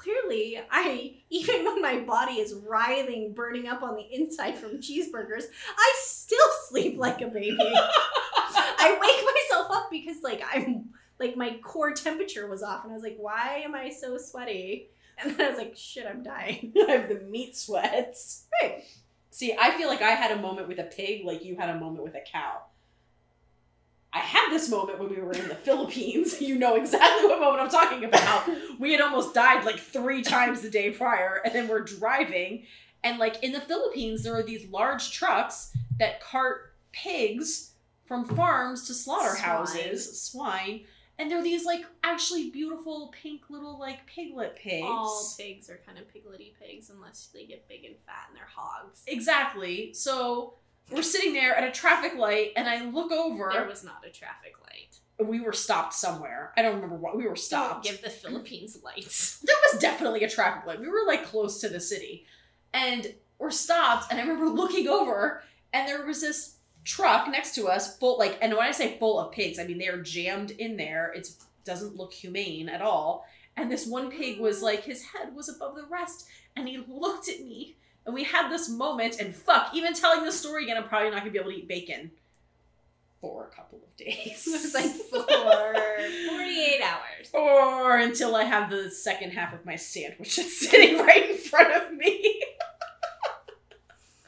clearly 0.01 0.59
I 0.69 1.15
even 1.29 1.65
when 1.65 1.81
my 1.81 1.99
body 1.99 2.33
is 2.33 2.53
writhing, 2.53 3.33
burning 3.33 3.67
up 3.67 3.83
on 3.83 3.95
the 3.95 4.07
inside 4.11 4.57
from 4.57 4.81
cheeseburgers, 4.81 5.45
I 5.77 5.93
still 6.01 6.39
sleep 6.67 6.97
like 6.97 7.21
a 7.21 7.27
baby. 7.27 7.57
I 7.59 8.97
wake 8.99 9.25
myself 9.35 9.71
up 9.71 9.89
because 9.91 10.23
like 10.23 10.43
I'm 10.53 10.89
like 11.19 11.37
my 11.37 11.57
core 11.63 11.93
temperature 11.93 12.47
was 12.47 12.63
off 12.63 12.83
and 12.83 12.91
I 12.91 12.95
was 12.95 13.03
like, 13.03 13.17
why 13.19 13.61
am 13.63 13.75
I 13.75 13.89
so 13.89 14.17
sweaty? 14.17 14.89
And 15.21 15.35
then 15.35 15.45
I 15.45 15.49
was 15.49 15.57
like, 15.57 15.75
shit, 15.77 16.07
I'm 16.07 16.23
dying. 16.23 16.73
I 16.87 16.91
have 16.93 17.09
the 17.09 17.19
meat 17.19 17.55
sweats. 17.55 18.47
Right. 18.61 18.83
See, 19.29 19.55
I 19.59 19.71
feel 19.77 19.87
like 19.87 20.01
I 20.01 20.11
had 20.11 20.31
a 20.31 20.41
moment 20.41 20.67
with 20.67 20.79
a 20.79 20.83
pig 20.83 21.25
like 21.25 21.45
you 21.45 21.55
had 21.55 21.69
a 21.69 21.79
moment 21.79 22.03
with 22.03 22.15
a 22.15 22.21
cow. 22.21 22.63
I 24.13 24.19
had 24.19 24.49
this 24.51 24.69
moment 24.69 24.99
when 24.99 25.09
we 25.09 25.21
were 25.21 25.31
in 25.31 25.47
the 25.47 25.55
Philippines. 25.55 26.41
You 26.51 26.57
know 26.57 26.75
exactly 26.75 27.29
what 27.29 27.39
moment 27.39 27.61
I'm 27.61 27.69
talking 27.69 28.03
about. 28.03 28.49
We 28.77 28.91
had 28.91 28.99
almost 28.99 29.33
died 29.33 29.63
like 29.63 29.79
three 29.79 30.21
times 30.21 30.61
the 30.61 30.69
day 30.69 30.91
prior, 30.91 31.41
and 31.45 31.53
then 31.53 31.67
we're 31.67 31.79
driving. 31.81 32.65
And 33.03 33.19
like 33.19 33.41
in 33.41 33.51
the 33.51 33.61
Philippines, 33.61 34.23
there 34.23 34.35
are 34.35 34.43
these 34.43 34.67
large 34.67 35.11
trucks 35.11 35.71
that 35.99 36.19
cart 36.19 36.73
pigs 36.91 37.71
from 38.05 38.25
farms 38.25 38.85
to 38.87 38.93
slaughterhouses, 38.93 40.21
swine. 40.21 40.81
And 41.17 41.29
they're 41.29 41.43
these 41.43 41.65
like 41.65 41.85
actually 42.03 42.49
beautiful 42.49 43.13
pink 43.21 43.43
little 43.49 43.79
like 43.79 44.05
piglet 44.07 44.55
pigs. 44.55 44.85
All 44.85 45.33
pigs 45.37 45.69
are 45.69 45.79
kind 45.85 45.97
of 45.97 46.05
piglety 46.05 46.53
pigs 46.59 46.89
unless 46.89 47.29
they 47.33 47.45
get 47.45 47.67
big 47.69 47.85
and 47.85 47.95
fat 48.05 48.25
and 48.29 48.37
they're 48.37 48.49
hogs. 48.53 49.03
Exactly. 49.07 49.93
So 49.93 50.55
we're 50.91 51.01
sitting 51.03 51.33
there 51.33 51.55
at 51.55 51.63
a 51.63 51.71
traffic 51.71 52.15
light, 52.17 52.51
and 52.55 52.67
I 52.67 52.85
look 52.85 53.11
over. 53.11 53.49
There 53.53 53.67
was 53.67 53.83
not 53.83 54.05
a 54.05 54.11
traffic 54.11 54.53
light. 54.61 55.27
we 55.27 55.39
were 55.39 55.53
stopped 55.53 55.93
somewhere. 55.93 56.51
I 56.57 56.61
don't 56.61 56.75
remember 56.75 56.95
what 56.95 57.15
we 57.15 57.27
were 57.27 57.35
stopped. 57.35 57.85
Don't 57.85 57.93
give 57.93 58.03
the 58.03 58.09
Philippines 58.09 58.77
lights. 58.83 59.39
there 59.43 59.55
was 59.71 59.81
definitely 59.81 60.23
a 60.23 60.29
traffic 60.29 60.65
light. 60.65 60.79
We 60.79 60.89
were 60.89 61.05
like 61.07 61.25
close 61.25 61.59
to 61.61 61.69
the 61.69 61.79
city, 61.79 62.25
and 62.73 63.13
we're 63.39 63.51
stopped. 63.51 64.11
And 64.11 64.19
I 64.19 64.23
remember 64.23 64.49
looking 64.49 64.87
over, 64.87 65.43
and 65.73 65.87
there 65.87 66.05
was 66.05 66.21
this 66.21 66.57
truck 66.83 67.27
next 67.29 67.55
to 67.55 67.67
us, 67.67 67.97
full 67.97 68.17
like. 68.17 68.37
And 68.41 68.53
when 68.53 68.67
I 68.67 68.71
say 68.71 68.97
full 68.97 69.19
of 69.19 69.31
pigs, 69.31 69.59
I 69.59 69.65
mean 69.65 69.77
they 69.77 69.87
are 69.87 70.01
jammed 70.01 70.51
in 70.51 70.77
there. 70.77 71.11
It 71.15 71.29
doesn't 71.63 71.95
look 71.95 72.13
humane 72.13 72.69
at 72.69 72.81
all. 72.81 73.25
And 73.57 73.71
this 73.71 73.85
one 73.85 74.09
pig 74.09 74.39
was 74.39 74.61
like 74.61 74.83
his 74.83 75.03
head 75.03 75.35
was 75.35 75.49
above 75.49 75.75
the 75.75 75.85
rest, 75.85 76.27
and 76.55 76.67
he 76.67 76.83
looked 76.87 77.29
at 77.29 77.41
me. 77.41 77.75
And 78.05 78.15
we 78.15 78.23
had 78.23 78.49
this 78.49 78.67
moment, 78.69 79.19
and 79.19 79.35
fuck, 79.35 79.73
even 79.75 79.93
telling 79.93 80.23
this 80.23 80.39
story 80.39 80.63
again, 80.63 80.77
I'm 80.77 80.87
probably 80.87 81.11
not 81.11 81.19
gonna 81.19 81.31
be 81.31 81.39
able 81.39 81.51
to 81.51 81.57
eat 81.57 81.67
bacon 81.67 82.11
for 83.19 83.45
a 83.51 83.55
couple 83.55 83.77
of 83.83 83.95
days. 83.95 84.47
It 84.47 84.51
was 84.63 84.73
like 84.73 84.85
for 85.09 85.23
48 86.29 86.81
hours. 86.81 87.29
or 87.33 87.97
until 87.97 88.35
I 88.35 88.43
have 88.45 88.69
the 88.71 88.89
second 88.89 89.31
half 89.31 89.53
of 89.53 89.65
my 89.65 89.75
sandwich 89.75 90.35
that's 90.37 90.69
sitting 90.69 90.97
right 90.97 91.29
in 91.29 91.37
front 91.37 91.73
of 91.73 91.93
me. 91.93 92.41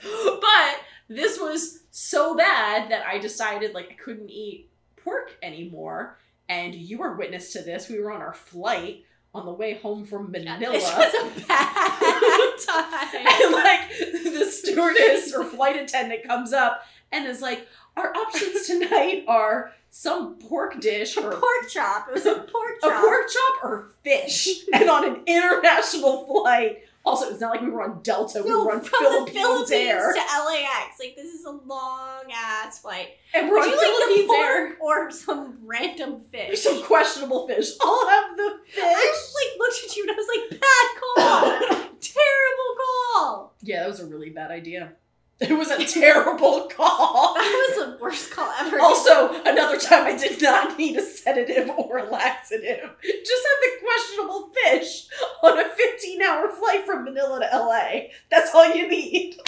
but 0.01 0.75
this 1.07 1.39
was 1.39 1.79
so 1.91 2.36
bad 2.36 2.91
that 2.91 3.05
I 3.05 3.17
decided 3.17 3.73
like 3.73 3.89
I 3.91 3.93
couldn't 3.95 4.29
eat 4.29 4.69
pork 4.97 5.36
anymore. 5.41 6.17
And 6.49 6.75
you 6.75 6.99
were 6.99 7.15
witness 7.15 7.53
to 7.53 7.62
this. 7.62 7.89
We 7.89 7.99
were 7.99 8.12
on 8.12 8.21
our 8.21 8.33
flight 8.33 9.05
on 9.33 9.45
the 9.45 9.51
way 9.53 9.73
home 9.75 10.05
from 10.05 10.31
Manila. 10.31 10.73
This 10.73 10.83
was 10.95 11.13
a 11.13 11.47
bad 11.47 12.53
time. 12.67 13.25
and 13.43 13.51
like 13.53 13.89
the 14.23 14.45
stewardess 14.45 15.33
or 15.33 15.43
flight 15.43 15.75
attendant 15.75 16.23
comes 16.27 16.53
up 16.53 16.83
and 17.11 17.25
is 17.27 17.41
like, 17.41 17.67
"Our 17.97 18.15
options 18.15 18.67
tonight 18.67 19.25
are 19.27 19.71
some 19.89 20.35
pork 20.35 20.79
dish 20.79 21.17
A 21.17 21.25
or 21.25 21.31
pork 21.31 21.69
chop. 21.69 22.07
It 22.09 22.13
was 22.13 22.25
a 22.25 22.35
pork 22.35 22.81
chop. 22.81 22.91
a 23.03 23.05
pork 23.05 23.27
chop 23.29 23.63
or 23.63 23.89
fish." 24.03 24.47
and 24.73 24.89
on 24.89 25.05
an 25.05 25.21
international 25.25 26.25
flight, 26.25 26.83
also 27.05 27.29
it's 27.29 27.39
not 27.41 27.51
like 27.51 27.61
we 27.61 27.69
were 27.69 27.81
on 27.83 28.01
Delta, 28.03 28.41
we 28.43 28.51
were 28.53 28.71
on 28.71 28.81
from 28.81 28.99
Philippines, 28.99 29.33
the 29.35 29.39
Philippines 29.41 29.71
Air, 29.71 30.13
to 30.13 30.19
LAX. 30.19 30.99
Like 30.99 31.15
this 31.15 31.33
is 31.33 31.45
a 31.45 31.51
long 31.51 32.23
ass 32.33 32.79
flight. 32.79 33.09
and 33.33 33.49
we're 33.49 33.59
Would 33.59 33.63
on 33.63 33.69
you 33.69 33.77
like 33.77 33.85
Philippines 33.87 34.27
the 34.29 34.35
Air. 34.35 34.73
pork 34.75 34.81
or 34.81 35.11
some 35.11 35.57
random 35.65 36.21
fish? 36.31 36.61
Some 36.61 36.81
questionable 36.83 37.47
fish. 37.47 37.71
I'll 37.81 38.09
have 38.09 38.37
the 38.37 38.43
I 38.43 38.57
fish. 38.67 38.83
just 38.83 39.35
like 39.35 39.59
looked 39.59 39.83
at 39.85 39.95
you 39.97 40.03
and 40.03 40.11
I 40.11 40.15
was 40.15 40.27
like, 40.27 40.61
bad 40.61 40.87
call. 41.01 41.89
Terrible 41.99 42.75
call. 43.15 43.55
yeah, 43.61 43.81
that 43.81 43.89
was 43.89 43.99
a 43.99 44.05
really 44.05 44.29
bad 44.29 44.51
idea. 44.51 44.93
It 45.39 45.51
was 45.57 45.71
a 45.71 45.85
terrible 45.85 46.67
call. 46.75 47.33
That 47.33 47.75
was 47.77 47.85
the 47.85 47.97
worst 48.01 48.31
call 48.31 48.51
ever. 48.59 48.79
Also, 48.79 49.41
another 49.43 49.77
time 49.79 50.05
I 50.05 50.17
did 50.17 50.41
not 50.41 50.77
need 50.77 50.95
a 50.97 51.01
sedative 51.01 51.69
or 51.69 51.97
a 51.97 52.09
laxative. 52.09 52.89
Just 53.03 53.43
had 53.43 53.59
the 53.61 53.79
questionable 53.83 54.51
fish 54.53 55.07
on 55.43 55.59
a 55.59 55.67
15 55.69 56.21
hour 56.21 56.49
flight 56.49 56.85
from 56.85 57.03
Manila 57.05 57.39
to 57.39 57.57
LA. 57.57 58.09
That's 58.29 58.53
all 58.53 58.73
you 58.73 58.87
need. 58.87 59.37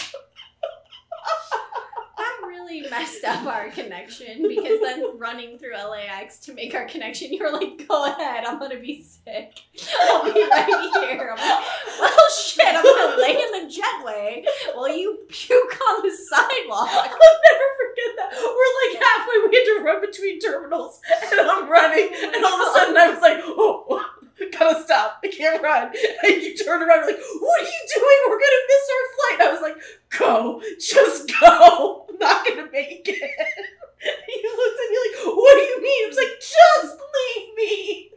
really 2.66 2.90
messed 2.90 3.24
up 3.24 3.46
our 3.46 3.70
connection 3.70 4.48
because 4.48 4.80
then 4.82 5.04
running 5.18 5.58
through 5.58 5.74
LAX 5.74 6.40
to 6.40 6.54
make 6.54 6.74
our 6.74 6.86
connection, 6.86 7.32
you 7.32 7.44
were 7.44 7.52
like, 7.52 7.88
"Go 7.88 8.06
ahead, 8.06 8.46
I'm 8.46 8.60
gonna 8.60 8.80
be 8.80 9.04
sick. 9.04 9.60
I'll 10.04 10.24
be 10.24 10.42
right 10.50 10.66
here." 11.10 11.34
I'm 11.36 11.38
like, 11.38 11.66
"Well, 12.00 12.30
shit, 12.38 12.66
I'm 12.68 12.84
gonna 12.84 13.22
lay 13.22 13.32
in 13.32 13.52
the 13.68 13.74
jetway 13.74 14.46
while 14.74 14.96
you 14.96 15.20
puke 15.30 15.80
on 15.90 16.02
the 16.02 16.12
sidewalk." 16.12 16.90
I'll 16.92 17.40
never 17.50 17.68
forget 17.80 18.12
that. 18.18 18.32
We're 18.34 18.74
like 18.82 19.04
halfway, 19.04 19.50
we 19.50 19.56
had 19.56 19.78
to 19.78 19.84
run 19.84 20.02
between 20.02 20.40
terminals, 20.40 21.02
and 21.32 21.42
I'm 21.42 21.70
running, 21.70 22.10
and 22.14 22.44
all 22.44 22.62
of 22.62 22.68
a 22.68 22.80
sudden 22.80 22.98
I 22.98 23.10
was 23.12 23.22
like, 23.22 23.40
oh, 23.44 24.04
gotta 24.58 24.84
stop, 24.84 25.20
I 25.24 25.28
can't 25.28 25.62
run. 25.62 25.92
And 26.24 26.42
you 26.42 26.56
turn 26.58 26.82
around, 26.82 27.06
like, 27.06 27.20
what 27.40 27.62
are 27.62 27.64
you 27.64 27.88
doing? 27.96 28.18
We're 28.28 28.40
gonna 28.40 28.66
miss 28.68 28.90
our 28.96 29.06
flight. 29.16 29.48
I 29.48 29.52
was 29.54 29.62
like, 29.62 29.78
go, 30.18 30.62
just 30.80 31.32
go. 31.40 32.05
I'm 32.16 32.20
not 32.20 32.48
gonna 32.48 32.70
make 32.72 33.08
it. 33.08 33.18
he 34.00 34.48
looked 34.48 34.80
at 34.80 34.90
me 34.92 34.98
like, 35.06 35.36
what 35.36 35.54
do 35.56 35.62
you 35.62 35.82
mean? 35.82 36.06
I 36.06 36.08
was 36.08 36.18
like, 36.18 36.40
just 36.40 37.00
leave 37.16 37.56
me. 37.56 38.12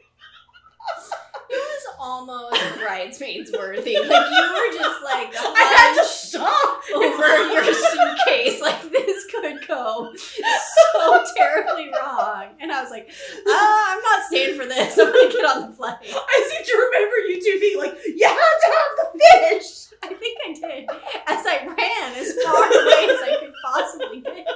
It 1.50 1.56
was 1.56 1.94
almost 1.98 2.78
bridesmaids 2.78 3.50
worthy. 3.52 3.96
Like 3.98 4.30
you 4.30 4.42
were 4.52 4.78
just 4.78 5.02
like 5.02 5.34
I 5.38 5.62
had 5.62 6.02
to 6.02 6.06
stop. 6.06 6.82
over 6.94 7.52
your 7.52 7.64
suitcase. 7.64 8.60
Like 8.60 8.82
this 8.90 9.24
could 9.30 9.66
go 9.66 10.12
so 10.14 11.24
terribly 11.36 11.90
wrong. 11.90 12.48
And 12.60 12.70
I 12.70 12.82
was 12.82 12.90
like, 12.90 13.10
ah, 13.46 13.94
I'm 13.94 14.02
not 14.02 14.26
staying 14.26 14.58
for 14.58 14.66
this. 14.66 14.98
I'm 14.98 15.06
gonna 15.06 15.32
get 15.32 15.44
on 15.44 15.70
the 15.70 15.76
flight. 15.76 15.96
I 16.02 16.50
seem 16.50 16.64
to 16.66 16.86
remember 16.86 17.16
you 17.28 17.42
two 17.42 17.60
being 17.60 17.78
like, 17.78 17.98
you 18.04 18.26
have 18.26 18.36
to 18.36 18.70
have 18.76 19.12
the 19.12 19.18
fish. 19.18 19.88
I 20.02 20.14
think 20.14 20.38
I 20.46 20.52
did. 20.52 20.90
As 21.26 21.46
I 21.46 21.66
ran 21.66 22.14
as 22.16 22.32
far 22.44 22.64
away 22.64 23.14
as 23.14 23.20
I 23.22 23.36
could 23.40 23.54
possibly 23.64 24.20
get. 24.20 24.46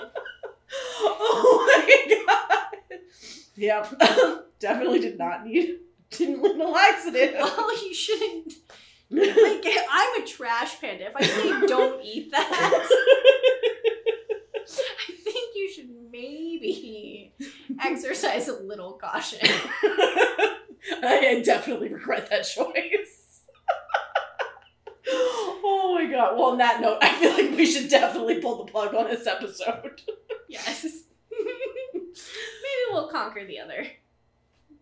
Oh 1.00 1.66
my 1.66 2.24
god. 2.26 3.00
Yep. 3.56 4.00
Definitely 4.60 5.00
did 5.00 5.18
not 5.32 5.46
need 5.46 5.78
didn't 6.10 6.42
lead 6.42 6.56
no 6.56 6.76
accident. 6.76 7.36
Well, 7.38 7.84
you 7.84 7.94
shouldn't. 7.94 8.54
Like, 9.10 9.66
I'm 9.90 10.22
a 10.22 10.26
trash 10.26 10.80
panda. 10.80 11.06
If 11.06 11.16
I 11.16 11.22
say 11.22 11.66
don't 11.66 12.02
eat 12.02 12.30
that, 12.30 12.88
I 14.56 15.12
think 15.22 15.54
you 15.54 15.70
should 15.70 15.90
maybe 16.10 17.34
exercise 17.82 18.48
a 18.48 18.54
little 18.54 18.92
caution. 18.94 19.40
I 21.02 21.42
definitely 21.44 21.92
regret 21.92 22.30
that 22.30 22.44
choice. 22.44 23.42
oh 25.08 25.98
my 25.98 26.10
god. 26.10 26.36
Well, 26.36 26.52
on 26.52 26.58
that 26.58 26.80
note, 26.80 26.98
I 27.02 27.12
feel 27.14 27.32
like 27.32 27.50
we 27.56 27.66
should 27.66 27.90
definitely 27.90 28.40
pull 28.40 28.64
the 28.64 28.70
plug 28.70 28.94
on 28.94 29.08
this 29.08 29.26
episode. 29.26 30.00
Yes. 30.48 30.86
maybe 31.30 32.90
we'll 32.90 33.08
conquer 33.08 33.44
the 33.44 33.58
other 33.58 33.86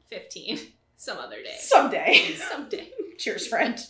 15 0.09 0.59
some 1.01 1.17
other 1.17 1.43
day. 1.43 1.57
Someday. 1.59 2.35
Someday. 2.37 2.91
Cheers, 3.17 3.40
friend. 3.51 3.85